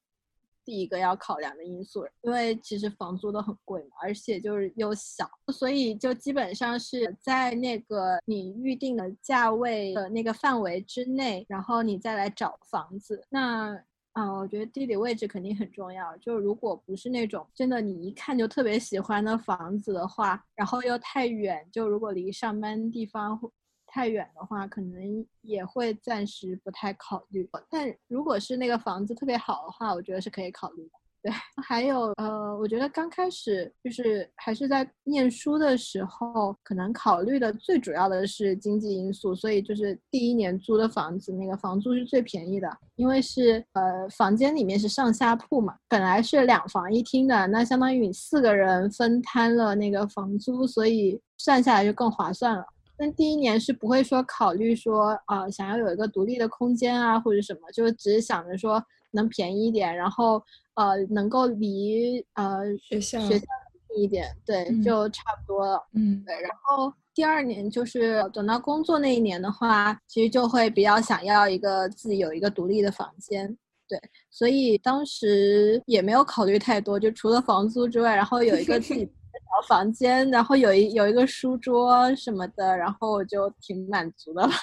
[0.63, 13.25] 第一个要考量的因素，因为其实房租都很贵嘛，而且就是又小，所以就基本上是在那个你预定的价位的那个范围之内，然后你再来找房子。
[13.29, 13.75] 那
[14.15, 16.15] 啊，我觉得地理位置肯定很重要。
[16.17, 23.39] 就如果不是那种真的你一看就特别喜欢的房子的话，然后又太远，就如果离上班地方
[23.87, 27.49] 太远的话，可能也会暂时不太考虑。
[27.69, 31.00] 但如果是那个房子特别好的话，我觉得是可以考虑的。
[31.23, 31.31] 对，
[31.67, 52.65] 还有呃，我觉得刚开始就是还是在念书的时候，可能考虑的最主要的是经济因素，所以就是第一年租的房子，那个房租是最便宜的，因为是呃房间里面是上下铺嘛，本来是两房一厅的，那相当于你四个人分摊了那个房租，所以算下来就更划算了。
[52.97, 60.41] 但第一年是不会说考虑说啊想要有一个独立的空间啊或者什么，就只是想着说能便宜一点，然后。
[60.75, 63.45] 呃，能够离呃学校学校
[63.93, 65.85] 近一点，对，就差不多了。
[65.93, 66.33] 嗯，对。
[66.41, 73.99] 然后第二年就是等到工作那一年的话，其实就会比较想要一个自己有一个独立的房间，对。
[74.31, 84.53] 所以当时也没有考虑太多，就除了房租之外，然后有一个自己 的小房间，然后有一有一个书桌什么的，然后我就挺满足的了。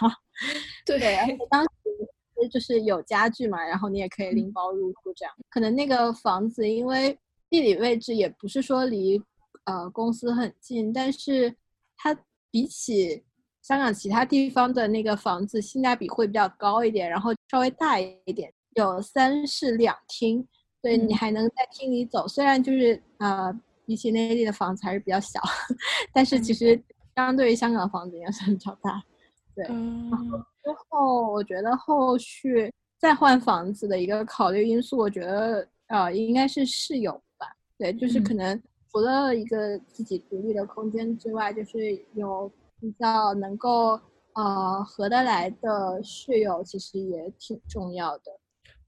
[0.87, 1.69] 对，而且当时。
[2.49, 5.35] 就是有家具嘛，然后你也可以拎包入住，这样。
[5.51, 7.19] 可能那个房子因为
[7.51, 9.21] 地理位置也不是说离
[9.65, 11.55] 呃公司很近，但是
[11.97, 12.17] 它
[12.51, 13.25] 比起
[13.63, 20.47] 香港其他地方的那个房子性价比会比较高一点，然后稍微大一点，有三室两厅，
[20.81, 23.53] 对你还能在厅里走，虽然就是呃
[23.85, 25.41] 比起内地的房子还是比较小，
[26.13, 26.81] 但是其实
[27.17, 29.03] 相对于香港房子应该算比较大。
[29.55, 37.47] 对，然后之后我觉得后续再换房子的一个考虑因素，我觉得呃应该是室友吧。
[37.79, 41.79] 对，就是可能除了一个自己独立的空间之外，就是
[42.13, 43.99] 有比较能够
[44.35, 48.25] 呃合得来的室友，其实也挺重要的。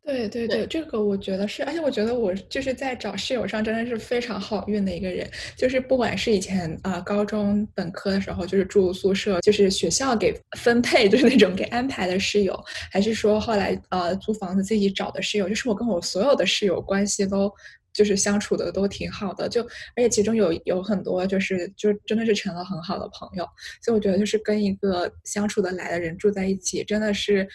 [0.02, 12.58] 对对对，这个我觉得是，而且我觉得我就是在找室友上真的是非常好运的一个人，就是不管是以前啊高中本科的时候就是住宿舍，就是学校给分配就是那种给安排的室友，
[12.90, 17.52] 还是说后来呃租房子自己找的室友，就是我跟我所有的室友关系都
[17.92, 19.62] 就是相处的都挺好的，就
[19.94, 23.46] 而且其中有有很多就是就真的是成了很好的朋友，
[23.82, 27.46] 所以我觉得就是跟一个相处的来的人住在一起，真的是。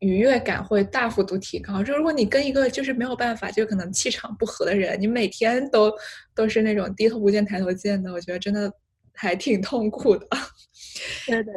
[0.00, 1.82] 愉悦感会大幅度提高。
[1.82, 5.92] 就如果你跟一个就是没有办法，就可能气场不合的人，你每天都
[6.34, 8.72] 都是那种低头不见抬头见的，我觉得真的
[9.14, 10.26] 还挺痛苦的。
[11.26, 11.54] 对对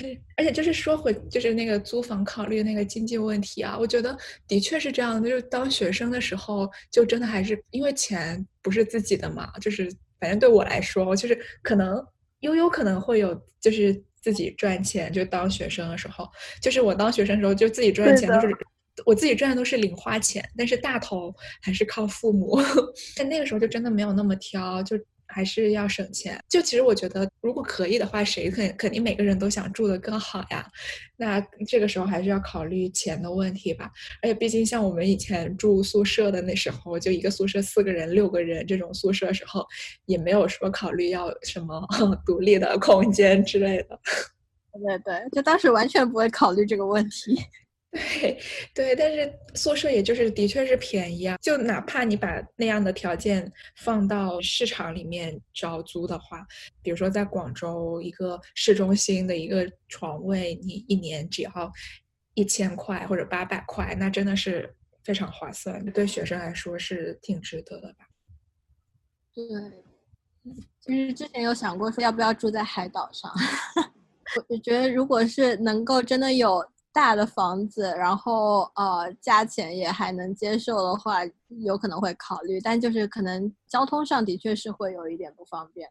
[0.00, 4.16] 对，而且就是说回就是那个租房考虑那个经济问题啊，我觉得
[4.48, 5.28] 的确是这样的。
[5.28, 12.04] 就是当学生的时候，就真的还是因为钱不是自己的嘛，就是反正对我来说，就是可能
[12.40, 14.02] 悠悠可能会有就是。
[14.26, 16.28] 自己赚钱，就当学生的时候，
[16.60, 18.48] 就是我当学生的时候，就自己赚钱都是
[19.04, 22.60] 我自己赚的都是零花钱，但是大头还是靠父母。
[23.16, 24.98] 但那个时候就真的没有那么挑，就。
[25.36, 26.42] 还是要省钱。
[26.48, 30.66] 就其实我觉得，如果可以的话，谁肯肯定每个人都想住的更好呀。
[31.18, 33.90] 那这个时候还是要考虑钱的问题吧。
[34.22, 39.62] 而且毕竟像我们以前住宿舍的那时候，就一个宿舍四个人、六个人这种宿舍时候，
[40.06, 41.86] 也没有说考虑要什么
[42.24, 44.00] 独立的空间之类的。
[44.72, 47.38] 对对，就当时完全不会考虑这个问题。
[47.92, 48.38] 对
[48.74, 56.46] 对，但是宿舍也就是的确是便宜啊，就哪怕你把那样的条件放到市场里面招租的话，
[56.82, 61.72] 比如说在广州一个市中心的一个床位，你一年只要
[62.34, 68.06] 一千块或者八百块，那真的是非常划算，对学生来说是挺值得的吧？
[69.32, 69.44] 对，
[70.80, 73.32] 其实之前有想过说要不要住在海岛上，
[74.48, 76.62] 我觉得如果是能够真的有。
[76.96, 81.18] 大的房子，然后呃，价钱也还能接受的话，
[81.62, 85.86] 有可能会考虑，但就是可能交通上的确是会有一点不方便。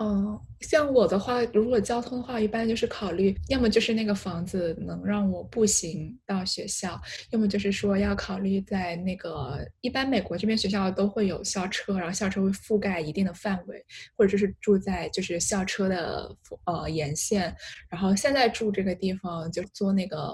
[0.00, 7.00] 嗯，像我的话，如果交通的话，一般就是考虑，要么就是那个房子能让我步行到学校，
[7.32, 13.84] 要么就是说要考虑在那个，一般美国这边学校都会有校车，然后校车会覆盖一定的范围，
[14.16, 16.32] 或者就是住在就是校车的
[16.66, 17.52] 呃沿线，
[17.90, 20.32] 然后现在住这个地方就坐那个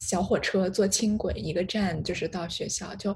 [0.00, 3.14] 小火车，坐轻轨一个站就是到学校，就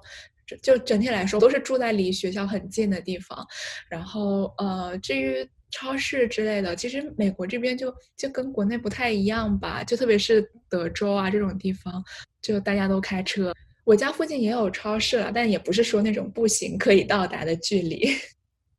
[0.62, 3.46] 就整体来说都是住在离学校很近的地方，
[3.88, 5.48] 然后呃至于。
[5.70, 12.02] 超市之类的，其实美国这边就就跟国内不太一样吧，就特别是德州啊这种地方，
[12.42, 13.52] 就大家都开车。
[13.84, 18.06] 我家附近也有超市了，但也不是说那种步行可以到达的距离。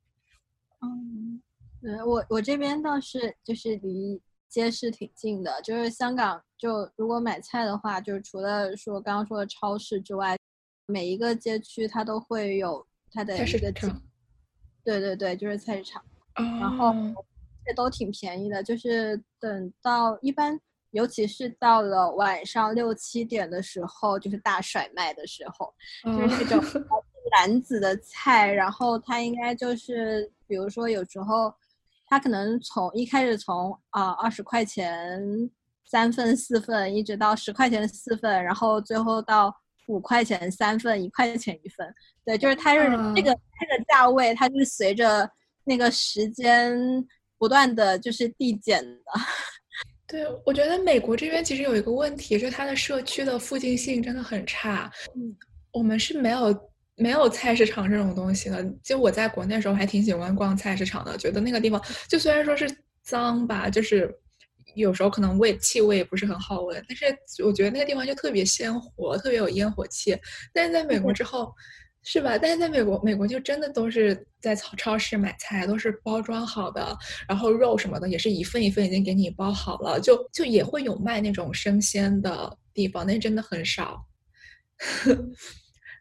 [0.82, 1.41] 嗯，
[1.82, 10.38] 对我我这边倒是就是离街市挺近的，就是香港就如果买菜的话，就除了说刚刚说的超市之外，
[10.86, 14.01] 每一个街区它都会有它的一个场。
[14.84, 16.04] 对对对，就是菜市场。
[16.36, 16.94] 然后
[17.65, 20.60] 这都挺便宜的，就是等到一般，
[20.91, 26.84] 尤其是到了晚上六七点的时候，就是大甩卖的时候，就是那种
[27.38, 31.54] 篮子的菜，然后它应该就是，比如说有时候
[32.08, 35.22] 它可能从一开始从啊二十块钱
[35.86, 39.56] 三份四份，一直到十块钱四份，然后最后到
[39.88, 41.94] 五块钱三份，一块钱一份，
[42.26, 42.82] 对，就是它是
[43.15, 45.30] 这个这个价位，它就是随着。
[45.63, 46.76] 那个时间
[47.38, 49.02] 不断的就是递减的，
[50.08, 54.92] 对我觉得美国这边其实有一个问题，是它的社区的附近性真的很差。
[55.15, 55.36] 嗯，
[55.71, 58.63] 我们是没有没有菜市场这种东西的。
[58.83, 62.69] 就我在国内的时候还挺喜欢逛菜市场的，觉得那个地方就虽然说是
[63.04, 64.13] 脏吧，就是
[64.75, 67.06] 有时候可能味气味也不是很好闻，但是
[67.44, 70.17] 我觉得那个地方就特别鲜活，特别有烟火气。
[70.54, 71.54] 但是在美国之后。
[72.04, 72.37] 是吧？
[72.37, 76.97] 但是在美国，美国就真的都是在超超市买菜，都是包装好的，
[77.27, 84.04] 然后肉什么的也是一份一份已经给你包好了，就就也会有卖那种生鲜的地方，那真的很少。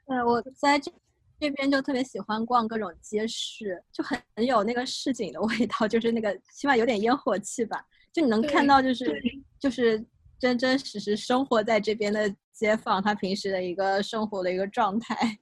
[0.07, 0.91] 对，我在这
[1.39, 7.79] 这边就特别喜欢逛各种街市，就很很有那个市井的味道，就是那个起码有点烟火气吧，
[8.11, 9.23] 就你能看到就是
[9.59, 10.03] 就是
[10.39, 15.39] 真真实实生活在这边的街坊他平时的一个生活的一个状态。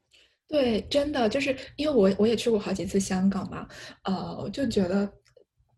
[0.49, 3.67] 对，真的就是因为我我也去过好几次香港嘛，
[4.05, 5.09] 呃，我就觉得。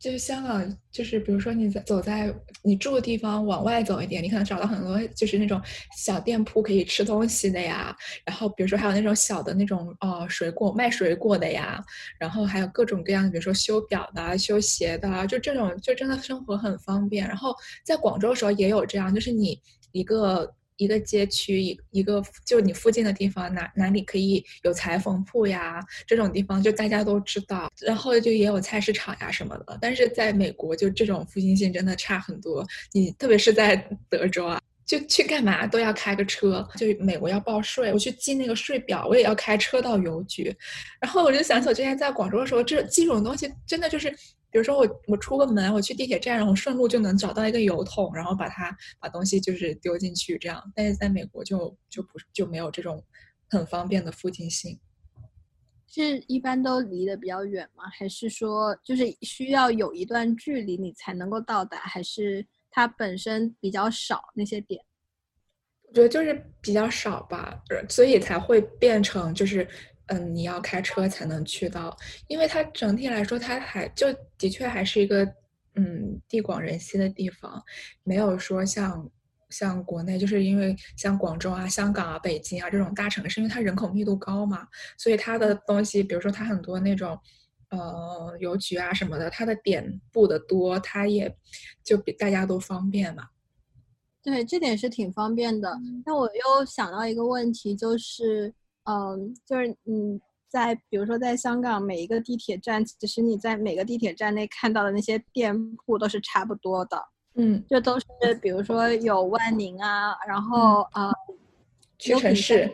[0.03, 5.61] 就是香港，就是比如说你在走在你住的地方往外走一点，你可能找到很多就是那种
[5.95, 7.95] 小店铺可以吃东西的呀。
[8.25, 11.85] 然后比如说还有那种小的那种呃水果卖水果的呀。
[12.19, 17.29] 然后还有各种各样的，比如说修表的、修鞋的，就这种就真的生活很方便。
[17.29, 17.55] 然后
[17.85, 19.61] 在广州的时候也有这样，就是你
[19.93, 20.51] 一个。
[20.81, 25.79] 一个街区一一个就你附近的地方哪哪里可以有裁缝铺呀？
[26.07, 29.79] 这种地方就大家都知道，然后就也有菜市场呀什么的。
[29.81, 32.67] 但是在美国就这种附近性真的差很多。
[32.93, 33.77] 你特别是在
[34.09, 36.67] 德州啊，就去干嘛都要开个车。
[36.77, 40.55] 就美国要报税，我去寄那个税表，我也要开车到邮局。
[40.99, 44.17] 然后我就想起我之前在广州的时候，这这种东西真的就是。
[44.51, 50.61] 比如说我我出个门，我去地铁站，然后顺路就能找到一个油桶，然后把它把东西就是丢进去这样。
[50.75, 53.05] 但是在美国就就不就没有这种
[53.49, 54.79] 很方便的附近性。
[55.87, 57.85] 是一般都离得比较远吗？
[57.93, 61.79] 还是说就是需要有一段距离你才能够到达？
[61.79, 64.85] 还是它本身比较少那些点？
[65.89, 69.69] 我觉得就是比较少吧，所以才会变成就是。
[70.13, 71.97] 嗯，你要开车才能去到，
[72.27, 75.25] 因为它整体来说，它还就的确还是一个
[75.77, 77.63] 嗯地广人稀的地方，
[78.03, 79.09] 没有说像
[79.51, 84.67] 像国内，就是因为像广州啊、香港啊、北京啊这种大城市，因为它人口密度高嘛，
[84.99, 87.17] 所以它的东西，比如说它很多那种
[87.69, 91.33] 呃邮局啊什么的，它的点布的多，它也
[91.85, 93.29] 就比大家都方便嘛。
[94.25, 95.79] 对，这点是挺方便的。
[96.05, 98.53] 那我又想到一个问题，就是。
[98.91, 107.01] 嗯，就是嗯在比如说在香港每一个地铁站，其实你在每个地铁站内看到的那些店铺都是差不多的。
[107.35, 108.07] 嗯，这都是
[108.43, 111.09] 比如说有万宁啊，然后呃，
[111.99, 112.69] 屈臣氏，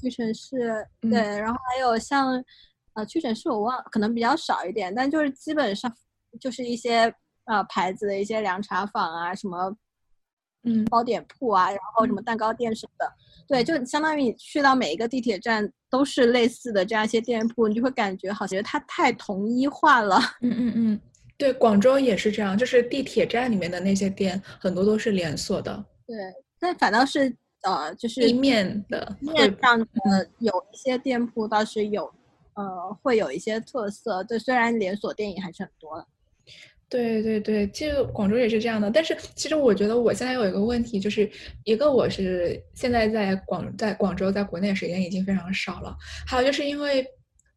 [0.00, 2.42] 屈臣氏，对，然后还有像
[2.94, 5.92] 呃屈臣氏我忘，可能比较少一点，但就是基本上
[6.38, 7.12] 就是一些
[7.46, 9.76] 呃牌子的一些凉茶坊啊，什么
[10.64, 13.12] 嗯糕点铺啊，然后什么蛋糕店什么的。
[13.48, 20.20] 对，就相当于你去到每一个地铁站都是类似的这样一些店铺，你就会感觉好像它太统一化了。
[20.42, 21.00] 嗯嗯嗯，
[21.36, 25.84] 对，广州也是这样，就是地铁站里面的那些店很多都是连锁的。
[26.06, 26.16] 对，
[26.60, 29.86] 但反倒是呃，就是地面的面上的
[30.38, 32.04] 有一些店铺倒是有，
[32.54, 34.22] 呃，会有一些特色。
[34.24, 36.06] 对，虽然连锁店也还是很多的。
[36.90, 38.90] 对对对，其实广州也是这样的。
[38.90, 41.30] 但是其实我觉得我现在有一个问题，就是
[41.62, 45.96] 一个我是现在在广在广州，在国内时间已经非常少了。
[46.26, 47.06] 还有就是因为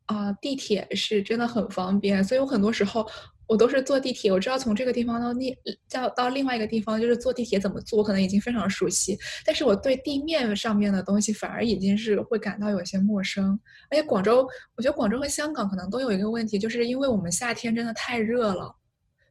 [0.06, 3.04] 啊，地铁是真的很方便，所以我很多时候
[3.48, 4.32] 我都是坐地铁。
[4.32, 5.56] 我知道从这个地方到另
[5.90, 9.18] 到到另外一个地方，就是坐地铁怎么坐，我可能已经非常熟悉。
[9.44, 13.60] 但是我对地面上面的东西反而已经是会感到有些陌生。
[13.90, 18.76] 而且广州，我觉得广州和香港可能都有一个问题，就是因为我们夏天真的太热了。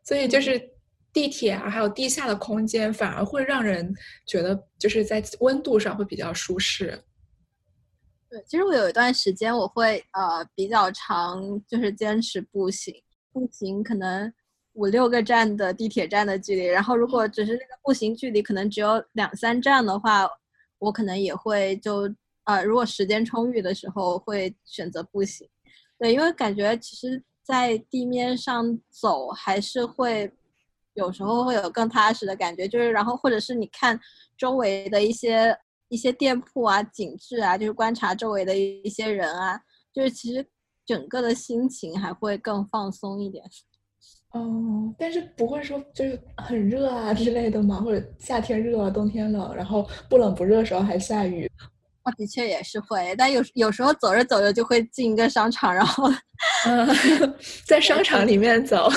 [0.05, 0.71] 所以就是
[1.13, 3.95] 地铁啊，还有地下的空间，反而会让人
[4.27, 7.03] 觉得就是在温度上会比较舒适。
[8.29, 12.95] 对，其实我有一段时间我会呃比较长，就是坚持步行，
[13.33, 14.33] 步行可能
[14.73, 20.27] 五六个站的地铁站的距离，然后如果只是那个步行距离可能只有两三站的话，
[20.79, 22.13] 我可能也会就
[22.45, 25.49] 呃如果时间充裕的时候会选择步行。
[25.99, 27.23] 对，因为感觉其实。
[27.43, 30.33] 在地面上走还是会
[30.95, 33.99] 有时候会有更踏实的感觉，就是然后或者是你看
[34.37, 35.57] 周围的一些
[35.89, 39.61] 一些店铺啊、景致啊，就是观察周围的一些人啊，
[39.93, 40.47] 就是其实
[40.87, 43.45] 整个的心情还会更放松一点。
[44.33, 47.81] 哦，但是不会说就是很热啊之类的吗？
[47.81, 51.51] 或者夏天热啊，冬天冷，然后不冷不热时候还下雨。
[52.03, 56.09] 啊，的确也是会，但有有时候走着走着就会进一个商场，然后，
[56.67, 56.89] 嗯，
[57.67, 58.89] 在商场里面走，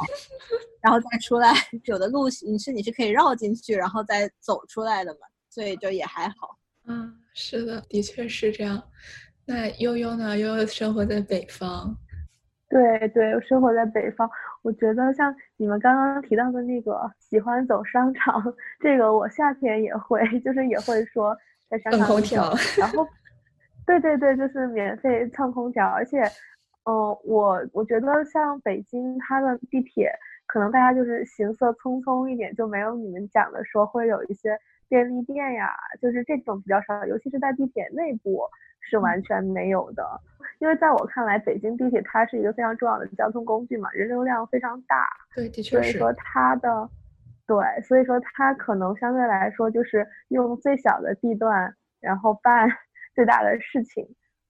[0.82, 1.54] 然后再出来。
[1.84, 6.58] 有的路你是你是可以绕进去，然后再走出来的嘛，所以就也还好。
[6.86, 8.82] 嗯，是的，的确是这样。
[9.46, 10.38] 那悠悠呢？
[10.38, 11.96] 悠悠生活在北方。
[12.68, 14.28] 对对，生活在北方。
[14.62, 18.42] 我觉得像你们刚刚提到的那个喜欢走商场，
[18.80, 21.34] 这个我夏天也会，就是也会说。
[21.68, 22.24] 在商场里，
[22.78, 23.06] 然后，
[23.86, 26.22] 对对对，就是免费蹭空调，而且，
[26.84, 26.94] 嗯，
[27.24, 30.12] 我我觉得像北京它的地铁，
[30.46, 34.58] 可能大家就是行色匆匆一点，就没有你们讲的说会有一些
[34.88, 38.42] 便利店呀，就是这种比较少，尤其是在地铁内部
[38.80, 40.04] 是完全没有的。
[40.60, 45.82] 因为在我看来，北京地铁它是一个非常重要的交通工具嘛，人流量非常大，对，的确是。
[45.82, 46.88] 所以说它的。
[47.46, 52.68] 对，所以说它可能相对来说就是用最小的地段，然后办
[53.14, 54.06] 最大的事情。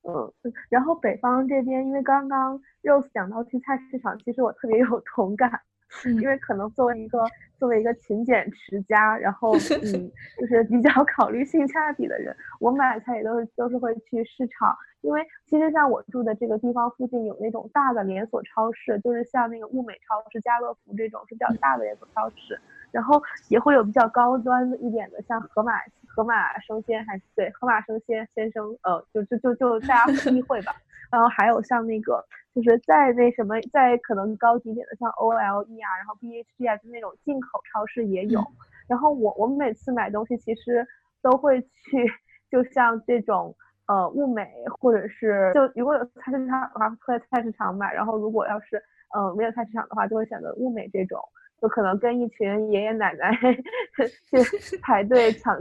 [0.06, 0.32] 嗯，
[0.68, 5.60] 然后北方这边，因为刚刚 Rose 讲到去菜市场，其实我特别有同感。
[6.06, 7.24] 因为可能作为一个
[7.56, 14.76] 作为一个勤俭持家，然后 嗯，就是比较考虑性价比的人，我买菜也都是都是会去市场。
[15.02, 22.60] 因为其实像我住的这个地方附近有那种大的连锁超市，就是像那个物美超市、家乐福这种是比较大的连锁超市，
[22.94, 25.72] 然后也会有比较高端一点的，像盒马
[26.06, 30.72] 盒马生鲜还是对盒马生鲜先生，呃，就就就就大家意会吧。
[31.10, 32.24] 然后还有像那个，
[32.54, 38.40] 就是在那什么，在可能高级点的，像 O L E 啊，然后 B H G 啊，就那种进口超市也有。
[38.86, 40.86] 然后我我们每次买东西其实
[41.20, 42.06] 都会去，
[42.50, 43.54] 就像这种
[43.86, 48.82] 呃物美，或者是就如果有菜市场的话会在菜市场买，然后如果要是
[49.14, 51.20] 呃没有菜市场的话，就会选择物美这种，
[51.64, 53.32] 就可能跟一群爷爷奶奶
[54.28, 55.56] 去排队抢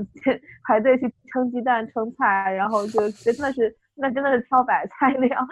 [0.65, 3.73] 排队去称鸡蛋称菜，然后就真的是。
[3.95, 5.47] 那真的是挑白菜那样，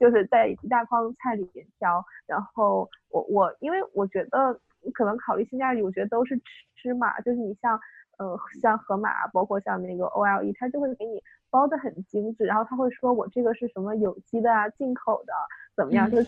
[0.00, 2.04] 就是在一大筐菜里面挑。
[2.26, 4.60] 然后我我因为我觉得
[4.92, 6.36] 可能考虑性价比，我觉得都是
[6.74, 7.20] 吃嘛。
[7.20, 7.78] 就是你像
[8.18, 12.44] 呃像盒马，包括像那个 O L E，它就会给你包的很精致。
[12.44, 15.32] 然后他会说我这个是什么有机的啊，进口的
[15.76, 16.10] 怎么样？
[16.10, 16.18] 就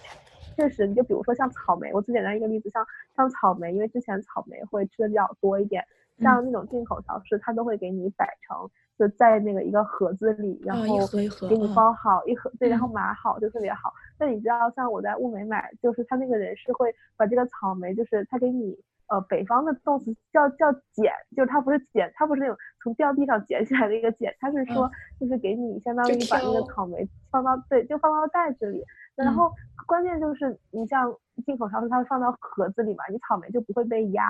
[0.58, 2.84] 确实，你就比如说像草莓，我最简单一个例子，像
[3.14, 5.84] 像草莓，因为之前草莓会吃的比较多一点，
[6.18, 8.68] 像那种进口超市，它都会给你摆成。
[8.98, 11.06] 就在那个一个盒子里，然后
[11.48, 13.92] 给你包好一盒，对，然后码好就特别好。
[14.18, 18.76] 那你知道，像我在物美买，就是他那个人是会把这个草莓，就是他给你，
[19.08, 28.84] 呃，北方的动词叫叫捡，就是它不是捡，它不是那种从掉地上捡起来的一个捡，它是说就是给你相当于把那个草莓放到对，就放到袋子里。
[29.16, 29.52] 然后
[29.86, 31.12] 关键就是你像
[31.44, 34.24] 进口超市，它会放到盒子里嘛，你草莓就不会被压。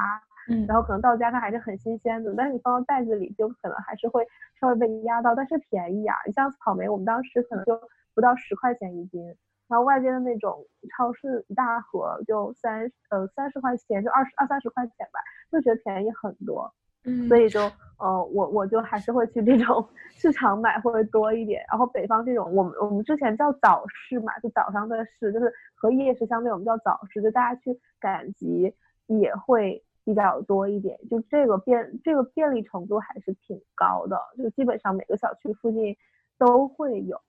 [0.50, 4.26] 嗯，然后可能到家它还是很新鲜的，但是你放到袋子里就可能还是会
[4.58, 6.16] 稍微被压到，但是便宜啊！
[6.24, 7.78] 你像草莓，我们当时可能就
[8.14, 9.20] 不到十块钱一斤，
[9.68, 15.20] 然后外边的那种超市一大盒就三呃三十块钱，就二十二三十块钱吧，
[15.52, 16.72] 就觉得便宜很多。
[17.04, 17.60] 嗯，所以就
[17.98, 21.64] 呃我我就还是会去这种市场买会多一点。
[21.70, 28.74] 然后北方这种我们我们之前叫早市嘛，就早上的市，就是和夜市相对，我们叫早市，就大家去赶集
[29.06, 29.84] 也会。
[30.04, 35.94] 比较多一点，就这个便这个便利程度还是挺高的，就基本上每个小区附近
[36.38, 37.20] 都会有。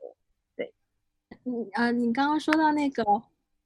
[1.50, 3.04] 对，你啊，你刚刚说到那个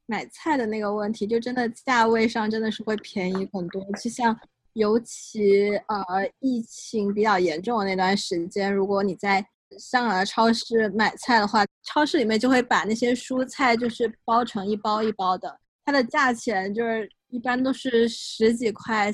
[0.06, 3.84] 买菜的那个问题，就真的价位上真的是会便宜很多。
[4.02, 4.38] 就像
[4.74, 6.04] 尤其呃
[6.40, 9.46] 疫情比较严重的那段时间，如果你在
[9.78, 17.10] 香港的超市买菜的话，超市里面就会把那些蔬菜就是包成一包一包的，它的价钱就是。
[17.30, 19.12] 一般都是十几块、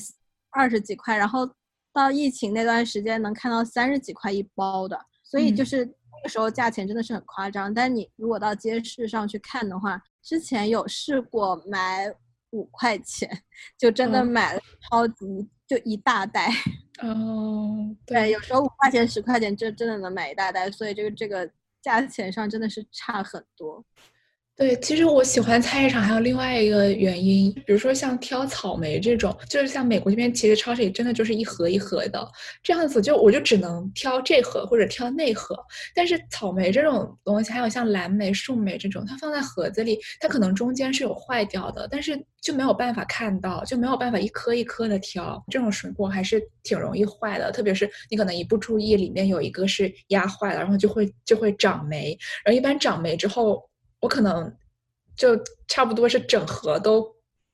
[0.50, 1.50] 二十几块，然后
[1.94, 5.90] 到疫情那段时间能看到三十几块一包的，所以就是
[6.20, 7.74] 那个时候价钱真的是很夸张。
[7.74, 12.14] 但你如果到街市上去看的话，之前有试过买
[12.52, 13.30] 五块钱，
[13.78, 16.50] 就真的买了超级就一大袋。
[17.02, 21.50] 哦，对，有时候五块钱、十块钱就真的能买一大袋，所以这个这个
[21.82, 23.84] 价钱上真的是差很多。
[24.60, 32.30] 对，其实我喜欢菜市场还有另外一个原因，比如说像挑草莓这种，就是像美国这边其实超市里真的就是一盒一盒的
[32.62, 35.56] 这样子，就我就只能挑这盒或者挑那盒。
[35.96, 45.42] 但是草莓这种东西，还有像蓝莓、树莓这种，它放在盒子里，它可能中间是有坏掉的，但是就没有办法看到，就没有办法一颗一颗的挑。
[45.50, 52.18] 这种水果还是挺容易坏的，特别是你可能一不注意，里面有一个是压坏了，然后就会就会长霉。
[52.44, 53.69] 然后一般长霉之后。
[54.00, 54.56] 我可能
[55.16, 55.38] 就
[55.68, 57.06] 差不多是整盒都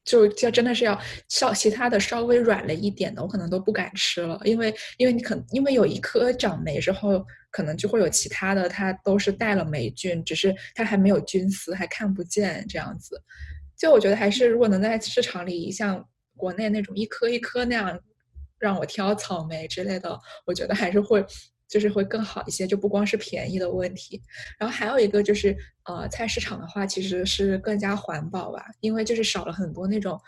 [0.04, 13.20] 就就真的是要稍其他的稍微软了一点的，我可能都不敢吃了，因为因为你可因为有一颗长霉之后，可能就会有其他的，它都是带了霉菌，只是它还没有菌丝，还看不见这样子。
[13.76, 18.00] 就我觉得还是如果能在市场里像国内那种一颗一颗那样
[18.60, 21.26] 让我挑草莓之类的，我觉得还是会。
[21.68, 24.22] 就是会更好一些，就不光是便宜的问题，
[24.60, 25.56] 然后还有一个就是，
[25.86, 30.20] 呃，菜市场的话其实是更加环保吧，因为就是少了很多那种，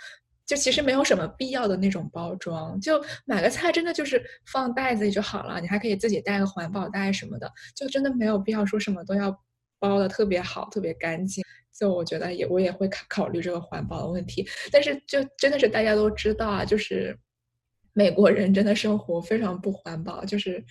[0.46, 9.32] 就其实没有什么必要的那种包装，就买个菜真的就是放袋子里就好了，你还可以自己带个环保袋什么的，就真的没有必要说什么都要
[9.80, 11.44] 包的特别好、特别干净。
[11.78, 17.16] 就我觉得也我也会考考虑这个环保的问题，但是就真的是大家都知道啊，就是
[17.94, 20.66] 美国人真的生活非常不环保，就是。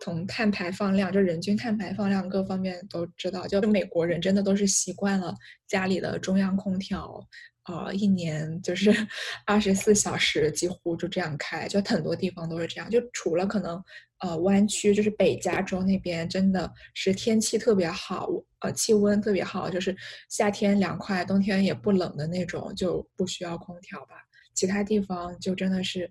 [0.00, 5.34] 从碳排放量，就人均碳排放量各方面都知道，就美国人真的都是习惯了
[5.68, 7.22] 家里的中央空调，
[7.68, 8.90] 呃一年就是
[9.46, 12.90] 二十四小时几乎就这样开，就很多地方都是这样。
[12.90, 13.82] 就除了可能
[14.20, 18.26] 呃湾区，就是北加州那边真的是天气特别好，
[18.60, 19.94] 呃气温特别好，就是
[20.30, 24.14] 夏天凉快，冬天也不冷的那种，就不需要空调吧。
[24.54, 26.10] 其他地方就真的是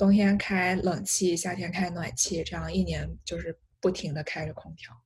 [0.00, 4.96] 冬天开冷气，夏天开暖气，这样一年就是不停的开着空调。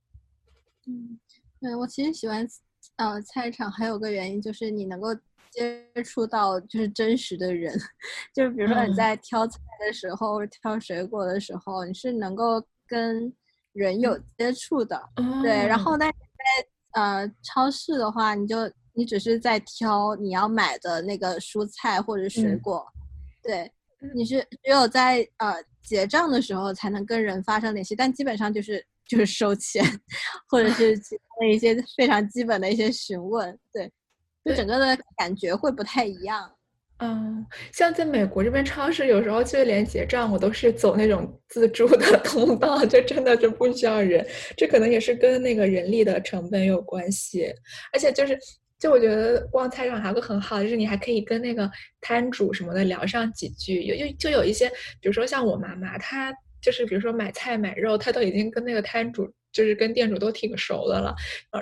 [0.87, 1.19] 嗯，
[1.61, 2.47] 对我其实喜欢，
[2.95, 5.09] 呃，菜场还有个原因就是你能够
[5.51, 7.77] 接触到就是真实的人，
[8.33, 13.35] 就是比如说你在挑菜的时候、挑水果的时候，你是能够跟
[13.73, 15.03] 人有接触的。
[15.43, 16.15] 对，然后但是
[16.95, 18.59] 在呃超市的话，你就
[18.93, 22.87] 你只是在挑你要买的那个蔬菜或者水果，
[23.43, 23.69] 对，
[24.15, 28.85] 你是只有在呃结账的时候才能跟人发生联系，但基本上就是。
[29.07, 29.85] 就是收钱，
[30.49, 33.93] 或者是 其他的一些非常基本的一些询问，对，
[34.43, 36.51] 就整个的感觉会不太一样。
[37.01, 44.27] 嗯，像在美国这边超市，有时候就连结账我都是走那种自助的通道，就真的就不需要人。
[44.57, 47.55] 这可能也是跟那个人力的成本有关系，
[47.93, 48.39] 而且就是，
[48.85, 51.71] 就我觉得逛菜市场还有个很好，就是你还可以跟那个
[52.03, 53.83] 摊主什么的聊上几句。
[53.83, 54.69] 有有就有一些，
[55.01, 56.31] 比如说像我妈妈，她。
[56.61, 59.31] 就是比如说买菜买肉，她都已经跟那个摊主。
[59.55, 61.15] 就是跟店主都挺熟的了，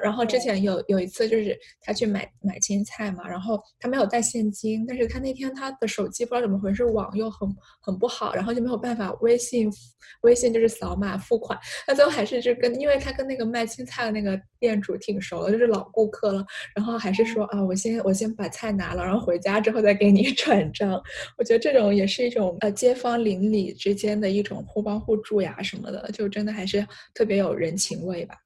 [0.02, 7.48] 然后之前有有一次就是他去买买青菜嘛，然后他没有带现金，但是他那天他的手机不知道怎么回事，网又很
[7.80, 9.70] 很不好，然后就没有办法微信
[10.22, 21.00] 微信就是扫码付款，他最后还是就跟因为他跟那个卖青菜的那个店主挺熟的，就是老顾客了，然后还是说啊我先我先把菜拿了，然后回家之后再给你 转账。
[21.36, 28.06] 我觉得这种也是一种呃街坊邻里之间的一种互帮互助呀什么的，就真的还是特别有人情。
[28.06, 28.36] 味吧，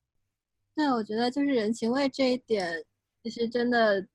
[0.74, 2.84] 对，我觉得就是人情味这一点，
[3.22, 4.07] 其实真的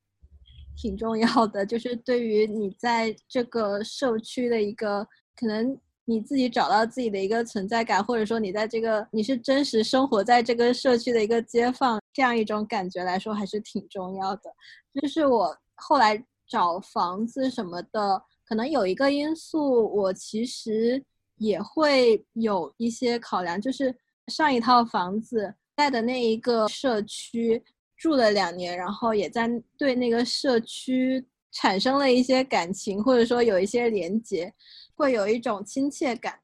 [0.77, 1.65] 挺重要的。
[1.65, 14.53] 就是对于你在这个社区的一个，可能你自己找到自己的一个存在感，或者说你在这个你是真实生活在这个社区的一个街坊，这样一种感觉来说，还是挺重要的。
[14.93, 21.03] 就是我后来找房子什么的，可能有一个因素，我其实
[21.37, 23.95] 也会有一些考量，就是。
[24.31, 27.61] 上一套房子在的那一个社区
[27.97, 34.51] 住了两年，然后也在对那个社区产生了一些感情，或者说有一些连接，
[34.95, 36.39] 会有一种亲切感。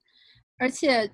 [0.60, 1.10] 而且，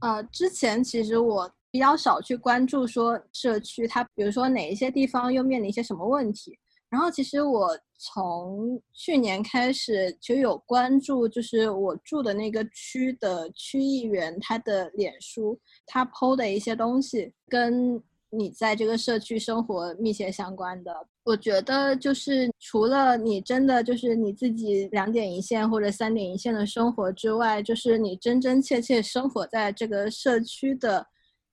[0.00, 6.58] 呃，之前其实我比较少去关注说社区它，比如说哪一些地方又面临一些什么问题。
[6.90, 20.94] 然后，其实我从去年开始就有关注，就是我住的那个区的区议员他的脸书，他 PO 的一些东西，跟你在这个社区生活密切相关的。
[21.24, 31.04] 我觉得，就是除了你真的就是你自己两点一线或者三点一线的生活之外，就是你真真切切生活在这个社区的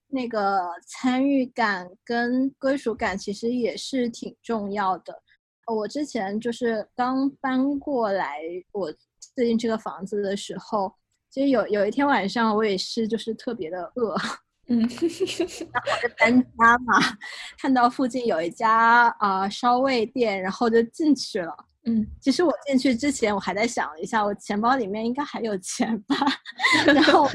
[0.10, 5.23] 那个参与感跟归属感，其实也是挺重要的。
[5.68, 8.40] 我之前就是刚搬过来
[8.72, 8.94] 我
[9.36, 10.94] 最近这个房子的时候，
[11.30, 14.16] 其实有有一天晚上我也是就是特别的饿，
[14.68, 14.80] 嗯，
[15.72, 17.00] 然后就搬家嘛，
[17.60, 21.56] 看到附近有一家啊烧味店，然后就进去了。
[21.86, 26.16] 嗯，其实我进去之前我还在想了一下，我钱包里面应该还有钱吧，
[26.88, 27.28] 然后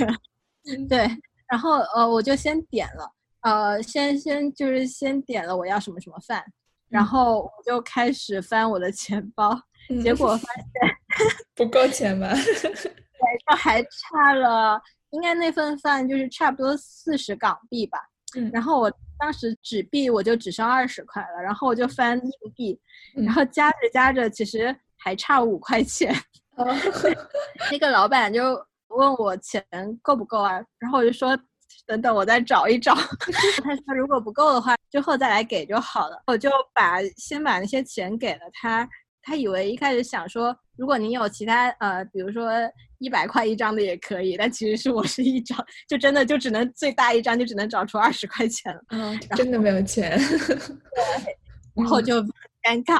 [0.88, 1.08] 对，
[1.48, 6.44] 然后呃我就先点了，呃先先就是先点了我要什么什么饭。
[6.90, 9.56] 然后我就开始翻我的钱包，
[10.02, 10.96] 结果发现
[11.54, 12.28] 不够钱吧？
[12.34, 14.80] 对，就还差了，
[15.10, 17.98] 应该那份饭就是差不多四十港币吧。
[18.36, 22.78] 嗯，然后我当时纸币我就只剩二十块了，然后我就翻硬币，
[23.14, 26.14] 然后加着加着，其实还差五块钱。
[27.70, 28.54] 那个老板就
[28.88, 29.64] 问我钱
[30.02, 30.60] 够不够啊？
[30.78, 31.38] 然后我就说。
[31.86, 32.94] 等等，我再找一找。
[32.94, 36.22] 他说如果不够的话，之后再来给就好了。
[36.26, 38.88] 我就把先把那些钱给了他。
[39.22, 42.50] 他以为一开始想说，如果您有其他呃，比如说
[42.98, 48.80] 一百块一张的也可以，但其实是我是一张，就真的就只能最大一张就只能找出二十块钱了。
[48.88, 50.18] 嗯，真的没有钱。
[50.18, 51.36] 对，
[51.74, 52.22] 然后就
[52.62, 52.98] 尴尬，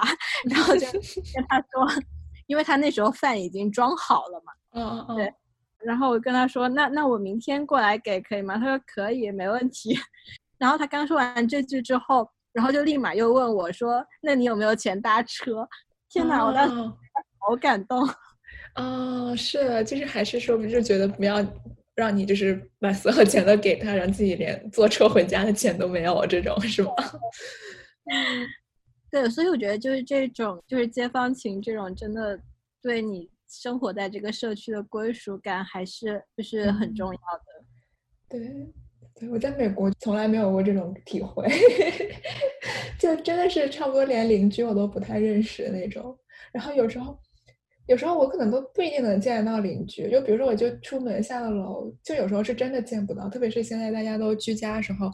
[0.51, 0.87] 然后就
[1.35, 2.03] 跟他说，
[2.47, 4.53] 因为他那时候饭已经装好了嘛。
[4.73, 5.17] 嗯嗯。
[5.17, 5.35] 对。
[5.85, 9.99] 然后我跟他说：“那那我明天过来给可以吗？”他说：“可以，没问题。”
[10.59, 15.67] 然后他刚说完这句之后，然后就立马又问我说：“那你有没有钱搭车？”
[16.11, 16.75] 天哪，我当时
[17.39, 18.07] 好感动。
[18.75, 21.45] 哦，是，就是还是说，就觉得不要
[21.95, 26.93] 让你就是把所有钱都给他，让自己连坐车回家的钱都没有，这种是吗？
[29.11, 32.39] 对，所以我觉得就是这种就是街坊情这种，真的
[32.83, 37.65] 对你生活在这个社区的归属感还是就是很重要的。
[38.29, 38.73] 对，
[39.15, 41.47] 对我在美国从来没有过这种体会，
[42.99, 46.17] 就真的是差不多连邻居我都不太认识的那种。
[46.53, 47.19] 然后有时候，
[47.87, 50.11] 有时候我可能都不一定能见得到邻居。
[50.11, 53.29] 就比如说，我就出门下了楼，就有时候是真的见不到。
[53.29, 55.11] 特别是现在大家都居家的时候。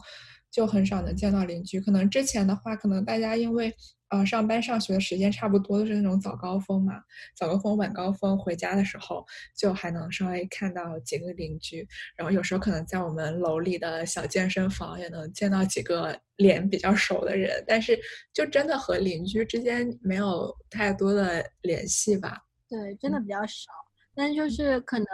[0.49, 3.71] 就很少能见到邻居，可能之前的话，可能大家因为
[4.09, 7.01] 呃上班上学的时间差不多，都是那种早高峰嘛，
[7.35, 17.99] 早高峰晚高峰回家的时候，就还能稍微看到几个邻居，然后有时候可能在我们楼里的小健身房也能见到几个脸比较熟的人，但是
[18.33, 22.37] 就真的和邻居之间没有太多的联系吧？
[22.69, 23.71] 对，真的比较少，
[24.15, 25.05] 但就是可能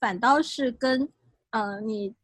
[0.00, 1.08] 反倒是跟
[1.50, 2.14] 呃你。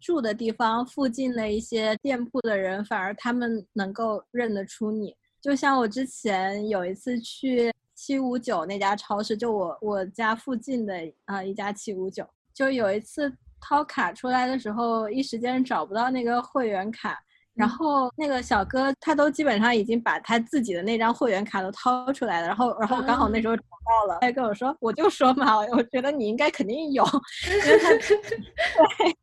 [0.00, 5.12] 住的地方附近的一些店铺的人，反而他们能够认得出你。
[5.40, 10.94] 就像我之前有一次去七五九那家超市，就我我家附近的
[11.26, 17.18] 啊一家七五九，就有一次掏卡出来的时候，一时间找不到那个会员卡，
[17.54, 27.04] 然后那个小哥他都基本上已经把他自己的那张会员卡都掏出来了，然后然后刚好那时候找到了，他跟我说，我就说嘛， 我觉得你应该肯定有，
[27.48, 29.16] 因为他 对。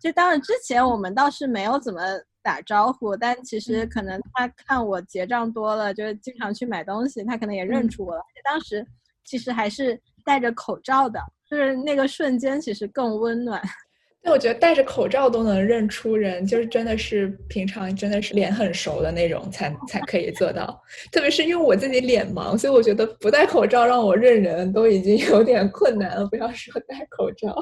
[0.00, 2.00] 就当然之前我们倒是没有怎么
[2.46, 8.22] 打招呼，但其实可能他看我结账多了，就是经常去买东西，他可能也认出我了。
[8.44, 8.86] 当时
[9.24, 11.18] 其实还是戴着口罩的，
[11.50, 13.60] 就是那个瞬间其实更温暖。
[14.22, 20.80] 那我觉得戴着口罩都能认出人，就是真的是平常真的是脸很熟的那种才才可以做到。
[21.10, 27.52] 特别是因为我自己脸盲，所以我觉得不戴口罩让我认人都已经有点困难了，不要说戴口罩。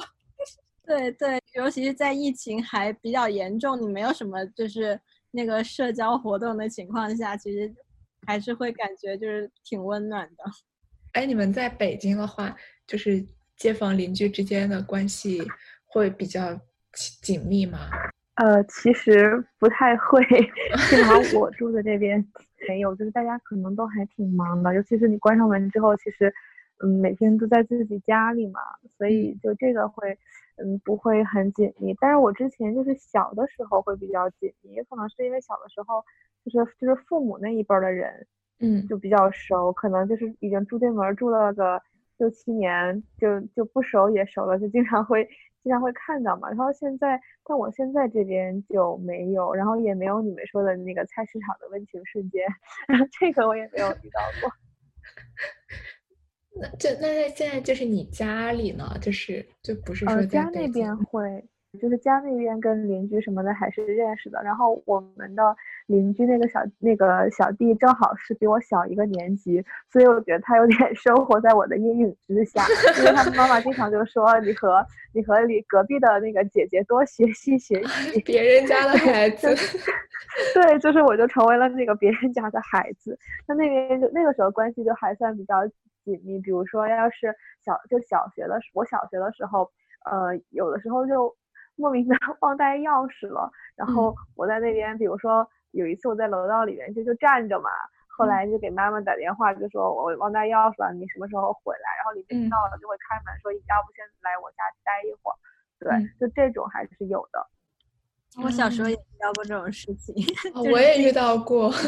[0.87, 4.99] 对 对，尤其是在疫情还比较严重，你没有什么就是
[5.31, 7.73] 那个社交活动的情况下，其实
[8.27, 10.45] 还是会感觉就是挺温暖的。
[11.13, 12.57] 哎，你们在北京的话，
[12.89, 13.25] 就是
[13.57, 15.41] 街坊邻居之间的关系
[15.85, 16.61] 会比较
[17.23, 17.89] 紧密吗？
[18.35, 20.21] 呃，其实不太会，
[20.89, 22.19] 起码我住的这边
[22.67, 26.35] 没有，就是大家可能都还挺忙的，尤其是你关上门之后，其实
[26.83, 28.61] 嗯每天都在自己家里嘛，
[28.99, 30.19] 所以就这个会。
[30.57, 36.05] 嗯，不会很紧密，但是我之前就是小的时候会比较紧密，也可能是因为小的时候
[36.45, 38.27] 就是就是父母那一辈的人，
[38.61, 41.83] 嗯，就比较熟，可能就是已经住对门住了个
[42.19, 45.29] 六七年，就就不熟也熟了，就经常会
[45.65, 46.49] 经常会看到嘛。
[46.49, 52.47] 然后现在，但我现在这边就没有，然后也没有你们说的那个菜市场的温情瞬间，
[53.19, 54.53] 这个我也没有遇到过。
[56.57, 61.45] 那这那在现在就是你家里呢，就是就不是说家那边会，
[61.81, 64.43] 就是家那边跟邻居什么的还是认识的。
[64.43, 65.57] 然后我们的
[65.87, 72.65] 邻居那个小那个小弟正好是比我小一个年级，所以我觉得他有点 生活在我的阴影之下，
[72.99, 79.49] 因为他们妈妈经常就说你和你和你隔壁的那个姐姐多学习学习，别人家的孩子，
[80.55, 83.19] 对，就是我就成为了那个别人家的孩子。
[83.47, 85.57] 那那边就那个时候关系就还算比较。
[86.05, 89.71] 紧密，比如说，要是小就小学的时，我小学的时候，
[90.05, 91.35] 呃，有的时候就
[91.77, 97.71] 莫名的 忘带钥匙了，然后我在那边，比如说有一次我在楼道里面就就站着嘛，
[98.09, 101.97] 后来就给妈妈打电话，就说我忘带钥匙了，你什么时候回来？
[101.99, 105.37] 然后邻居到了就会开门说，要不先来我家待一会儿，
[105.81, 107.47] 对，就这种还是有的。
[108.43, 110.15] 我小时候也遇到过这种事情，
[110.71, 111.73] 我也遇到过。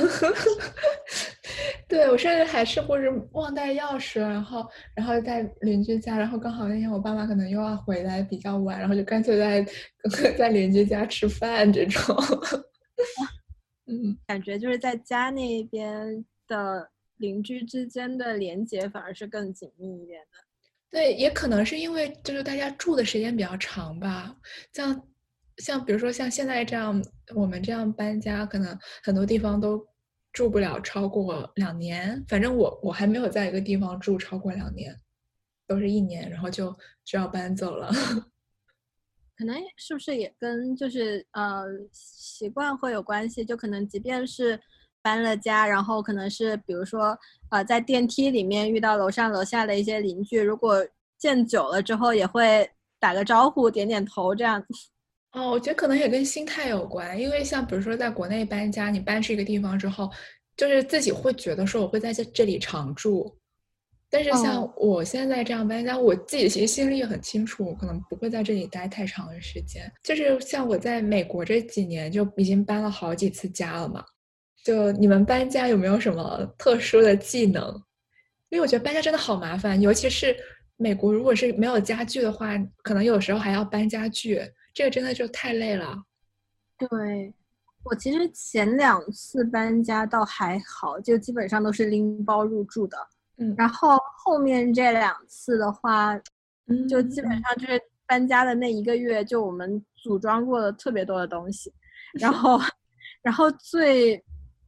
[1.88, 9.66] 对我甚至还是或者忘带钥匙，然后然后在邻居家，然后刚好那天我爸妈可能又要回来比较晚，然后就干脆在
[10.36, 12.14] 在邻居家吃饭这种。
[13.86, 20.38] 嗯，感觉就是在家那边的邻居之间的连接反而是更紧密一点的。
[20.90, 24.36] 对，也可能是因为就是大家住的时间比较长吧，
[24.72, 25.02] 像。
[25.58, 27.02] 像比如说像现在这样，
[27.34, 29.86] 我们这样搬家，可能很多地方都
[30.32, 32.22] 住不了超过两年。
[32.28, 34.94] 反正我我还没有在一个地方住超过两年，
[35.66, 37.90] 都是一年，然后就就要搬走了。
[39.38, 43.44] 可能是不是也跟就是呃习惯会有关系？
[43.44, 44.58] 就可能即便是
[45.02, 47.18] 搬了家，然后可能是比如说
[47.50, 50.86] 呃在电梯里面遇到楼上楼下的一些邻居，如果
[51.18, 54.64] 见久了之后，也会打个招呼、点点头这样。
[55.36, 60.10] 哦，我觉得可能也跟心态有关，因为像比如说在国内搬家，你搬去一个地方之后，
[60.56, 63.36] 就是自己会觉得说我会在这这里常住，
[64.08, 69.92] 但是像我现在这样搬家，我自己其实心里也很清楚，我可能不会在这里待太长的时间。
[70.02, 74.02] 就是像我在美国这几年就已经搬了好几次家了嘛，
[74.64, 77.62] 就你们搬家有没有什么特殊的技能？
[78.48, 80.34] 因为我觉得搬家真的好麻烦，尤其是
[80.78, 84.40] 美国，如果是没有家具的话，可能有时候还要搬家具，
[84.76, 86.04] 这个真的就太累了。
[86.76, 87.32] 对，
[87.82, 92.98] 我其实前两次搬家倒还好，就基本上都是拎包入住的。
[93.38, 96.14] 嗯，然后后面这两次的话，
[96.66, 101.72] 嗯就基本上就是搬家的那一个月，就我们组装过了特别多的东西，
[102.12, 102.60] 然后，
[103.22, 104.22] 然后最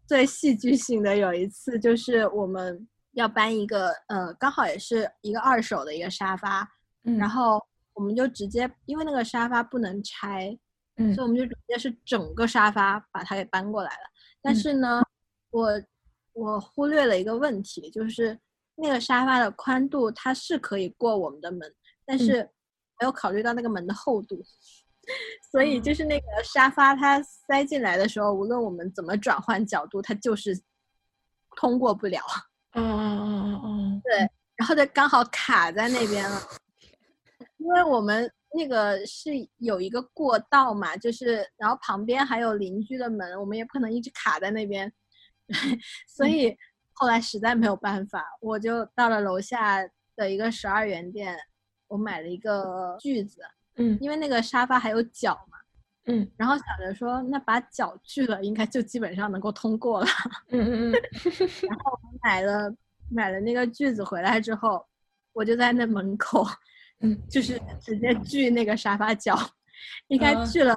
[0.06, 6.66] 最戏剧性的有一次就是我们要搬一个呃，刚好也是一个二手的一个沙发，
[7.04, 7.62] 嗯，然后
[7.99, 10.57] 我们就直接因为那个沙发不能拆，
[10.99, 11.12] 嗯。
[11.14, 14.11] 所以我们就直接是整个沙发把它给搬过来了。
[14.40, 14.57] 但嗯。
[14.57, 15.03] 是呢，
[15.51, 15.68] 我
[16.32, 18.38] 我忽略了一个问题，就是
[18.76, 21.61] 那个沙发的宽度它是可以过我们的门，
[22.07, 22.20] 但嗯。
[22.20, 22.32] 是
[23.01, 24.40] 没有考虑到那个门的厚度，
[25.51, 25.82] 所以哦。
[25.82, 30.57] 就是那个沙发它塞进来的时候，无论我们怎么转换角度，它就是
[31.57, 32.20] 通过不了。
[32.74, 34.18] 嗯嗯嗯嗯嗯，对，
[34.57, 36.40] 然后就刚好卡在那边了，
[37.68, 44.90] 因为我们那个是有一个过道嘛，就是然后旁边还有邻居的门，我们也不可能一直卡在那边，
[46.08, 46.32] 所嗯。
[46.32, 46.56] 以
[46.94, 51.36] 后来实在没有办法，我就到了楼下的一个十二元店，
[51.88, 53.42] 我买了一个锯子，
[53.76, 53.98] 嗯。
[54.00, 55.58] 因为那个沙发还有脚嘛，
[56.06, 56.26] 嗯。
[56.38, 60.06] 然后想着说那把脚锯了，应该就基本上能够通过了。
[60.48, 60.92] 嗯嗯嗯。
[61.68, 62.74] 然后，买了
[63.10, 64.82] 买了那个锯子回来之后，
[65.34, 66.46] 我就在那门口，
[67.01, 69.38] 嗯，就是直接锯那个沙发角，
[70.09, 70.74] 应该啊锯了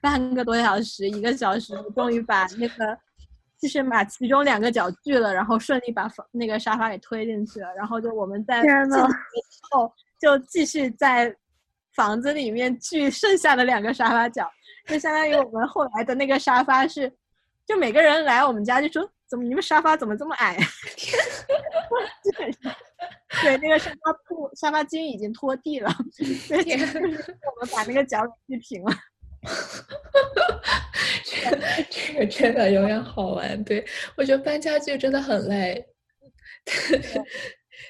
[0.00, 2.98] 半个多小时，一个小时，终于把那个
[3.60, 11.34] 就是把其中两个角锯了，然后顺利把房那个沙发给推进去了，然后就我们在进去之后就继续在
[11.94, 14.50] 房子里面锯剩下的两个沙发角，
[14.86, 17.12] 就相当于我们后来的那个沙发是，
[17.66, 20.56] 就每个人来我们家就说，怎么你们沙发怎么这么矮？
[22.22, 22.74] 基本上，
[23.42, 25.90] 对，那个沙发铺沙发巾已经拖地了，
[26.46, 28.92] 所以就是我们把那个脚给锯平了。
[31.24, 31.58] 这个
[31.90, 33.64] 这个真的有点好玩。
[33.64, 33.84] 对
[34.16, 35.84] 我觉得搬家具真的很累。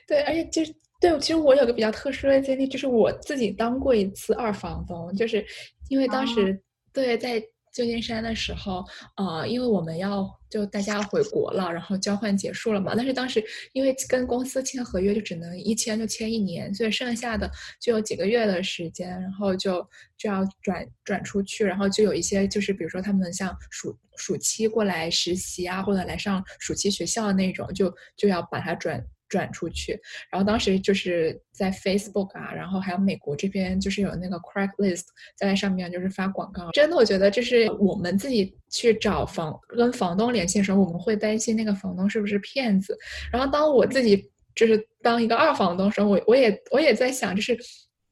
[0.06, 5.44] 对，而且就是对，其实我有个比较特殊的经历，就是我自己当过一次二房东，就是
[5.88, 6.58] 因为当时、
[6.92, 7.42] 对在
[7.72, 8.84] 旧金山的时候，
[9.16, 13.42] 呃，因为我们要就大家要回国了，然后交换结束了嘛，但是当时
[13.72, 17.50] 因为跟公司签合约就只能一签就签一年，所以剩下的
[17.80, 19.80] 就有几个月的时间，然后就
[20.18, 29.02] 就要转转出去，然后就有一些就是比如说他们像暑暑期过来实习啊，或者来上暑期学校那种，就就要把它转。
[29.32, 29.98] 转出去，
[30.30, 35.04] 然后当时就是在 Facebook 啊，然后还有美国这边就是有那个 Craigslist
[35.34, 36.70] 在上面就是发广告。
[36.72, 42.94] 真的，我觉得就是我们自己去找房跟房东联系的时候，我们会担心那个房东是不是骗子。
[43.32, 47.56] 然后当我自己就是当一个二房东的时候，我我也我也在想，就是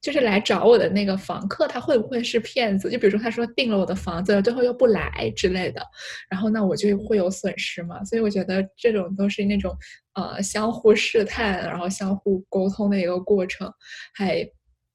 [0.01, 2.91] 就是来找我的那个房客，他会不会是骗子？
[2.91, 5.83] 就比如说他说订了我的房子，最后又不来之类的，
[6.31, 8.03] 然后那我就会有损失嘛。
[8.05, 9.77] 所以我觉得这种都是那种
[10.15, 13.71] 呃相互试探，然后相互沟通的一个过程，
[14.15, 14.49] 还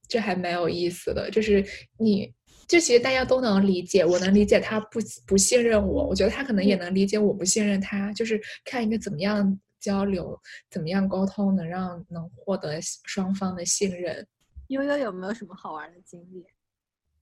[0.07, 1.29] 这还蛮有意思的。
[1.29, 1.63] 就是
[1.99, 2.33] 你
[2.67, 10.35] 就其实大家都能理解，我能理解他不不信任我，我觉得他可能也能理解我不信任他，就是看一个怎么样交流，
[10.71, 14.25] 怎么样沟通，能让能获得双方的信任。
[14.67, 16.45] 悠悠有没有什么好玩的经历？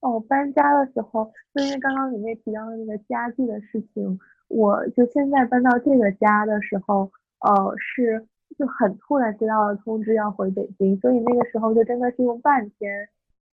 [0.00, 4.18] 哦，搬家的时候，就因为刚刚你妹提到的那个家具的事情，
[4.48, 8.26] 我就现在搬到这个家的时候，呃，是
[8.58, 13.08] 就很突然接到了通知要回北京，所以那个时候就真的是用半天，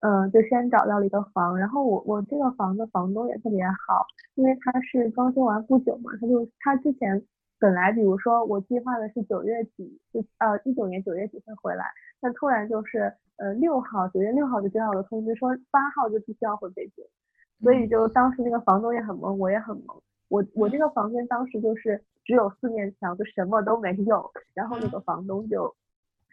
[0.02, 4.06] 嗯、就先找到了一个房，然后我我这个房的房东也特别好，
[4.36, 7.24] 因为他是装修完不久嘛，他就他之前
[7.60, 11.86] 本来比如说我计划的是九月底，就呃一九年九月底会回来，
[12.22, 17.06] 但突然就是呃六号九月六号就接到了通知说八号就必须要回北京，
[17.62, 20.00] 所以就当时那个房东也很懵，我也很懵。
[20.28, 25.74] 我我这个房间当时就是只有四面墙，就什么都没有，然后那个房东就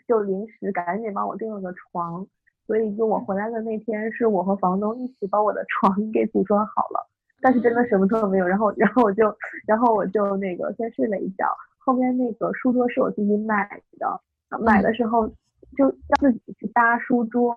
[0.09, 2.26] 就临时赶紧帮我订了个床，
[2.66, 7.07] 所以就我回来的那天是我和房东一起把我的 床给组装好了，
[7.43, 11.47] 但是真的什么都没有，然后然后我就然后我就那个先睡了一觉，
[11.78, 13.68] 后面那个书桌是我自己买
[13.99, 14.20] 的，
[14.59, 15.30] 买的时候
[15.77, 17.57] 就要自己去搭书桌，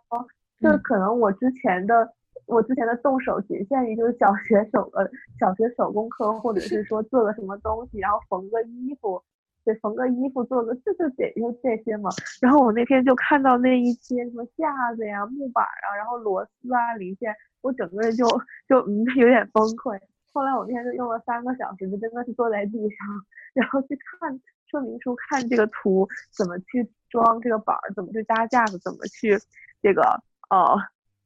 [0.60, 2.14] 就是嗯可能我之前的
[2.46, 5.08] 我之前的动手仅限于就是小学手呃
[5.40, 9.22] 小学手工课，或者是说做个什么东西，然后缝个衣服，
[9.64, 12.10] 对，缝个衣服，做个这就得就这些嘛。
[12.42, 18.26] 然后我那天就看到那一些什么架子呀、木板啊，然后螺丝啊、零件，我整个人就
[18.68, 20.00] 就嗯有点崩溃。
[20.32, 23.08] 后来我那天就用了三个小时，就真的是坐在地上，
[23.56, 24.40] 然后去看
[24.70, 26.08] 说明书，看这个图
[26.38, 26.84] 怎么去
[27.16, 29.40] 装这个板儿，怎么去搭架子，怎么去
[29.82, 30.04] 这个
[30.50, 30.78] 呃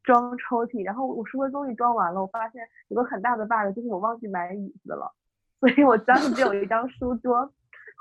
[0.04, 0.86] 装抽屉。
[0.86, 5.12] 然后我书桌终于装完了，我发现有个很大的 bug，就是我忘记买椅子了，
[5.60, 7.52] 所以我当时只有一张书桌。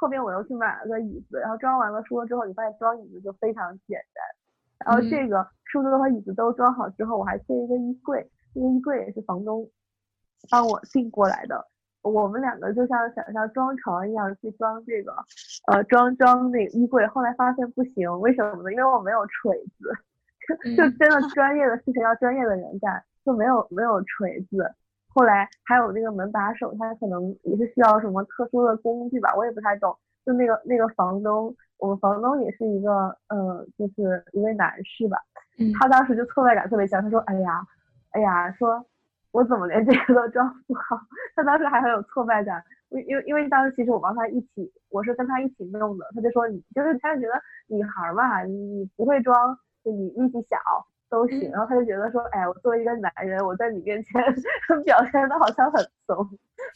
[0.00, 4.86] 后面我又去买了个椅子，然后装完了书桌之后，你发现装椅子就非常简单。
[4.86, 9.68] 然后这个书桌和椅子都装好之后，我还缺一个衣柜，这个衣柜也是房东
[10.48, 11.66] 帮我订过来的。
[12.08, 15.12] 我们两个就像想象装床一样去装这个，
[15.66, 17.06] 呃，装装那个衣柜。
[17.08, 18.72] 后来发现不行，为什么呢？
[18.72, 19.90] 因为我没有锤子，
[20.76, 24.70] 就真的专业的事情要专业的人干，就没有没有锤子。
[25.14, 29.96] 后来还有那个门把手，他可能也是需要什么特殊的工具吧，我也不太懂。
[30.24, 35.16] 就那个那个房东，我们房东也是一个，呃，就是一位男士吧。
[35.80, 37.60] 他当时就挫败感特别强，他说：“哎呀，
[38.12, 38.84] 哎呀，说
[39.38, 40.98] 我怎么连这个都装不好？”
[41.36, 46.04] 他当时还很有挫败感，因因为因为当时其实我帮他一起，我是跟他一起弄的。
[46.14, 50.58] 他就说：“你就是他就觉得女孩嘛，你不会装，就你力气小。”
[51.10, 54.22] 都行，然后他就觉得说，哎，我作为一个男人，我在你面前
[54.84, 56.18] 表现的好像很怂，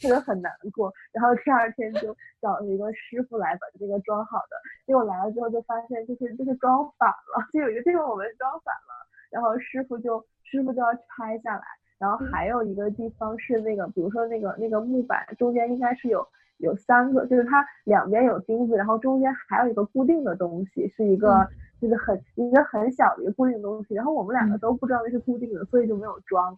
[0.01, 0.91] 他就很难过。
[1.11, 4.57] 然后第二天就找了一个师傅来把这个装好的，
[4.87, 11.63] 结果来了之后就发现就是就是装反了，就有一个地方我们装反了，然后师傅就师傅就要拆下来，
[12.03, 16.27] 然后还有一个地方是那个，比如说那个那个木板中间应该是有
[16.57, 21.47] 有三个，就是它两边有钉子，然后中间还有一个固定的东西，是一个。
[21.81, 26.57] 就是很一个很小的一个固定东西，然后我们两个都不知道那是固定的，所以就没有装。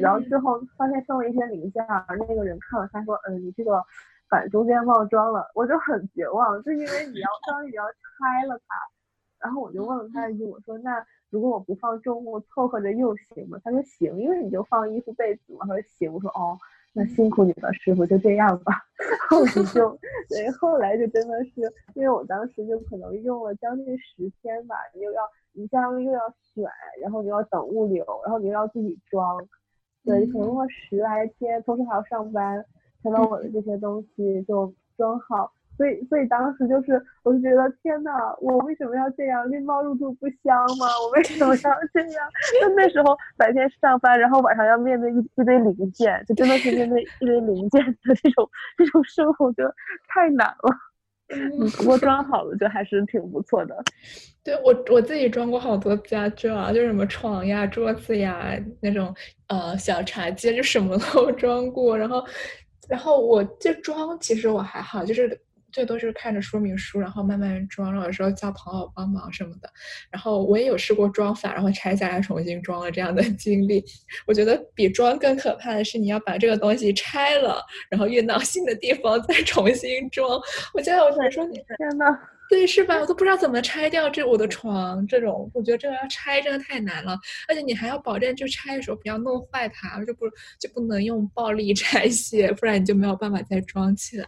[0.00, 1.86] 然后最后发现剩了一些零件，
[2.18, 3.80] 那个人看了他说，嗯，你这个
[4.28, 8.74] 板中间忘装了，我就很绝望，就因为你要当你要拆了它。
[9.44, 13.60] 然后我就问了他一句，我说那如果我不放重物凑合着用行吗？
[13.62, 15.66] 他说行，因为你就放衣服被子嘛。
[15.66, 16.58] 他说行，我说哦。
[16.96, 18.72] 那辛苦你了，师傅，就这样吧。
[19.28, 19.98] 后来就，
[20.30, 21.60] 对，后来就真的是，
[21.96, 25.22] 因为我当时就可能用了将近十天吧，你又要，
[25.54, 26.64] 你像又要选，
[27.02, 29.44] 然后你要等物流，然后你又要自己装，
[30.04, 32.64] 对，可能用了十来天，同时还要上班，
[33.02, 35.52] 才把我的这些东西就装好。
[35.76, 38.10] 所以，所以当时就是，我就觉得天呐，
[38.40, 39.50] 我为什么要这样？
[39.50, 40.86] 拎包入住不香吗？
[41.02, 42.28] 我为什么要 这样？
[42.60, 49.74] 就那时候白天上班，然后晚上要面对一一堆零件，就真的是面对 一堆零件的这种这种生活，觉得
[50.08, 50.70] 太难了。
[51.28, 53.74] 嗯，不过装好了就还是挺不错的。
[54.44, 59.12] 对我我自己装过好多家具啊，就是什么床呀、桌子呀那种
[59.48, 61.96] 呃小茶几，就什么都 装过。
[61.96, 62.22] 然后，
[62.88, 65.36] 然后我这装其实我还好，就是。
[65.74, 69.68] 最多是看着说明书，然后慢慢装，然后有时候叫朋友帮忙什么的。
[70.08, 73.84] 然后我也有试过装反，然后拆下来重新装了这样的 经历。
[74.24, 77.60] 我觉得比装更可怕的是你要把这个东西拆了，
[77.90, 80.40] 然后运到新的地方再重新装。
[80.72, 82.04] 我现在我想说，你天呐，
[82.48, 83.00] 对，是吧？
[83.00, 85.04] 我都不知道怎么拆掉这我的床。
[85.08, 87.18] 这种我觉得这个要拆真的太难了，
[87.48, 90.26] 而且你还要保证就拆的时候不要弄坏它，就不
[90.60, 94.26] 就不能用暴力 拆卸，不然你就没有办法再装起来。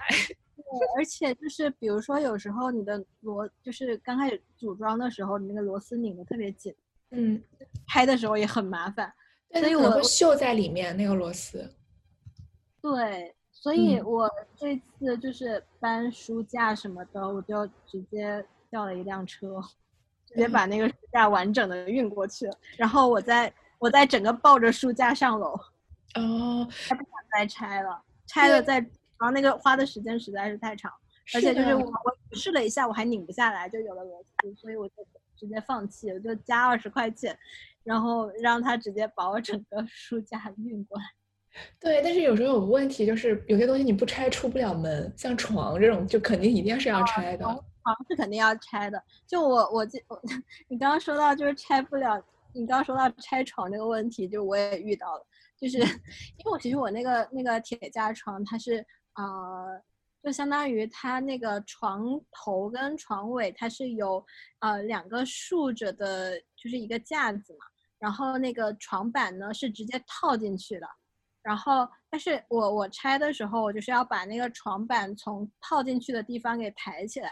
[0.69, 6.75] 对，而且就是比如说，有时候你的螺就是刚开始组装的时候，你那个螺丝拧的特别紧，
[7.11, 7.41] 嗯，
[7.87, 9.13] 拍的时候也很麻烦，
[9.53, 11.73] 所以我会锈在里面那个螺丝。
[12.83, 19.63] 对，所以我这次就是搬书架什么的，我就直接叫了一辆车，
[20.27, 25.53] 直接把那个书架完整的运过去，然后我再我再整个抱着书架上楼。
[26.17, 28.85] 哦，还不想再拆了，拆了再。
[29.19, 30.93] 然后那个花的时间实在是太长，
[31.35, 34.95] 而且就是我我试了一下，我还拧不下来，就有了螺丝，所以我就
[35.35, 37.37] 直接放弃，我就加二十块钱，
[37.83, 41.05] 然后让他直接把我整个书架运过来。
[41.81, 47.45] 对，但是有时候有个问题，就是有些东西你不拆出不了门，像床这种就肯定一定是要拆的。
[47.45, 49.03] 床是肯定要拆的。
[49.27, 50.21] 就我我记我
[50.69, 55.27] 你刚刚说到就是拆不了，你刚刚说到拆床这个问题，就我也遇到了，
[55.59, 55.79] 就是
[56.37, 58.87] 因为我其实我那个那个铁架床它是。
[59.17, 59.83] 呃，
[60.23, 64.23] 就相当于它那个床头跟床尾，它是有
[64.59, 67.65] 呃两个竖着的，就是一个架子嘛。
[67.99, 70.87] 然后那个床板呢是直接套进去的。
[71.43, 77.31] 然后，但是我我拆的时候，我就是要把那个床板从套进去的地方给抬起来。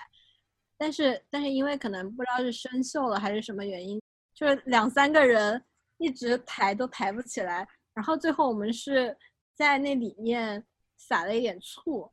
[0.78, 4.00] 但是，但是因为可能不知道是生锈了还是什么原因，
[4.34, 5.62] 就是两三个人
[5.98, 7.68] 一直抬都抬不起来。
[7.92, 9.14] 然后最后我们是
[9.54, 10.64] 在那里面。
[11.06, 12.10] 撒了一点醋，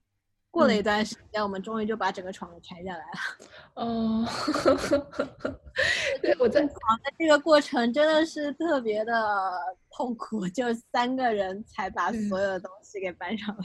[0.49, 3.15] 过了一段时间，我们终于就把整个床给拆下来了。
[3.81, 4.27] 哦，
[6.21, 9.13] 对，我在床的这个过程真的是特别的
[9.95, 13.63] 痛苦，就三个人才把所有的东西给搬上来。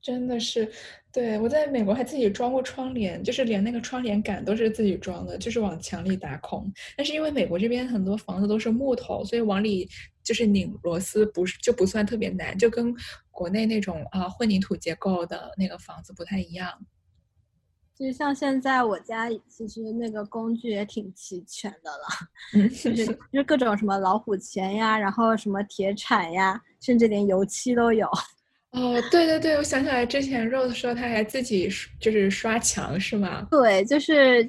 [0.00, 0.70] 真的是，
[1.12, 6.72] 对我在美国还自己装过窗帘，就是连那个窗帘杆都是自己装的，就是往墙里打孔。
[6.96, 9.86] 但是因为美国这边很多房子都是木头，所以往里
[10.30, 12.94] 就是拧螺丝不是就不算特别难，就跟
[13.32, 16.72] 国内那种啊混凝土结构的那个房子不太一样。
[17.92, 28.06] 就像现在我家其实那个工具也挺齐全的了，就是就是各种什么老虎钳呀，然后什么铁铲呀，甚至连油漆都有。
[28.70, 31.68] 哦，对对对，我想起来之前 Rose 说他还自己
[31.98, 33.48] 就是刷墙是吗？
[33.50, 34.48] 对，就是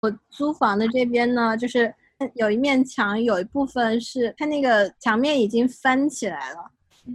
[0.00, 1.92] 我租房的这边呢，就是
[2.34, 6.70] 有一面墙，有一部分是它那个墙面已经翻起来了，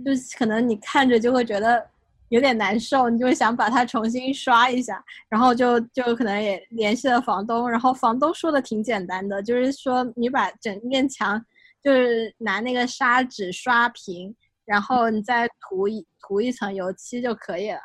[0.05, 1.85] 就是可能你看着就会觉得
[2.29, 11.43] 有点难受，你就会想把它重新刷一下，然后就就可能也联系了房东，然后房东说的挺简单的，就是说你把整面墙
[11.83, 14.35] 就是拿那个砂纸刷平。
[14.65, 17.79] 然后你再涂一涂一层油漆就可以了。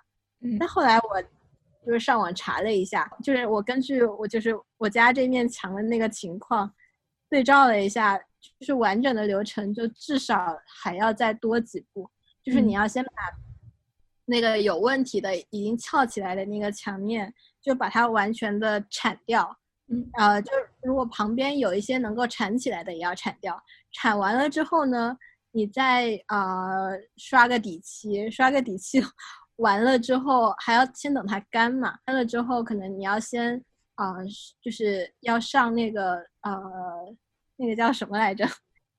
[0.60, 1.20] 但后来我
[1.84, 6.72] 就是上网查了一下，就是我根据我就是我家这面墙的那个情况
[7.30, 8.18] 对照了一下，
[8.58, 12.08] 就是完整的流程就至少还要再多几步。
[12.42, 13.10] 就是你要先把
[14.24, 19.56] 那个有问题的、已经翘起来的那个墙面，就把它完全的铲掉。
[19.88, 20.52] 嗯，呃，就
[20.82, 23.58] 如果旁边有一些能够铲起来的，也要铲掉。
[23.92, 25.16] 铲完了之后呢？
[25.50, 29.02] 你再呃刷个底漆，刷个底漆
[29.56, 31.98] 完了之后还要先等它干嘛？
[32.04, 33.64] 干了之后可能你要先
[33.98, 34.14] 啊，
[34.62, 36.62] 就是要上那个呃
[37.56, 38.46] 那个叫什么来着？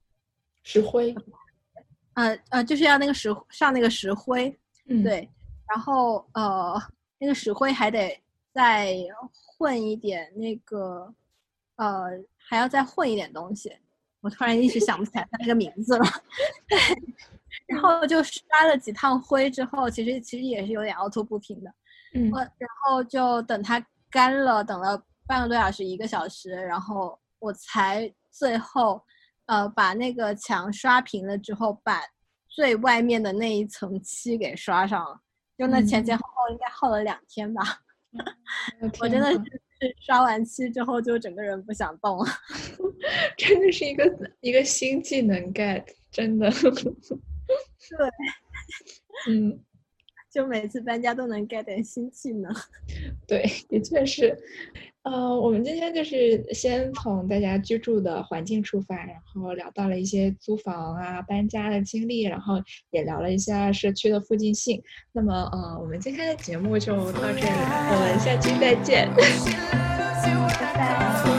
[0.64, 1.16] 石灰。
[2.16, 4.54] 呃呃，就是要那个石上那个石灰。
[4.88, 5.02] 嗯。
[5.02, 5.28] 对。
[5.70, 6.76] 然后呃
[7.18, 8.22] 那个石灰还得
[8.52, 8.94] 再
[9.32, 11.14] 混一点那个
[11.78, 13.72] 呃还要再混一点东西。
[14.22, 16.04] 我突然一时想不起来他那个名字了，
[16.68, 16.78] 对，
[17.68, 21.74] 然后就刷了几趟灰之后，其实其实也是有点凹凸不平的，
[22.16, 23.80] 嗯，然后就等它
[24.10, 29.02] 干了，等了半个多小时一个小时，然后我才最后，
[29.46, 32.02] 呃，把那个墙刷平了之后，把
[32.48, 35.20] 最外面的那一层漆给刷上了，
[35.58, 37.64] 就那前前后后应该耗了两天吧，
[39.00, 39.62] 我真的是。
[40.02, 42.26] 刷完漆之后就整个人不想动了，
[43.38, 44.04] 真的是一个
[44.42, 46.52] 一个新技能 get，真的。
[47.88, 48.10] 对，
[49.32, 49.58] 嗯，
[50.32, 52.54] 就每次搬家都能 get 点新技能。
[53.28, 54.38] 对，的确是。
[55.04, 62.62] 呃，我们今天就是先从大家居住的环境出发，然后聊到了一些租房啊、搬家的经历，然后
[62.92, 64.84] 也聊了一下社区的附近性。
[65.14, 69.10] 那么，呃，我们今天的节目就到这里，我们下期再见，
[70.60, 71.39] 拜拜。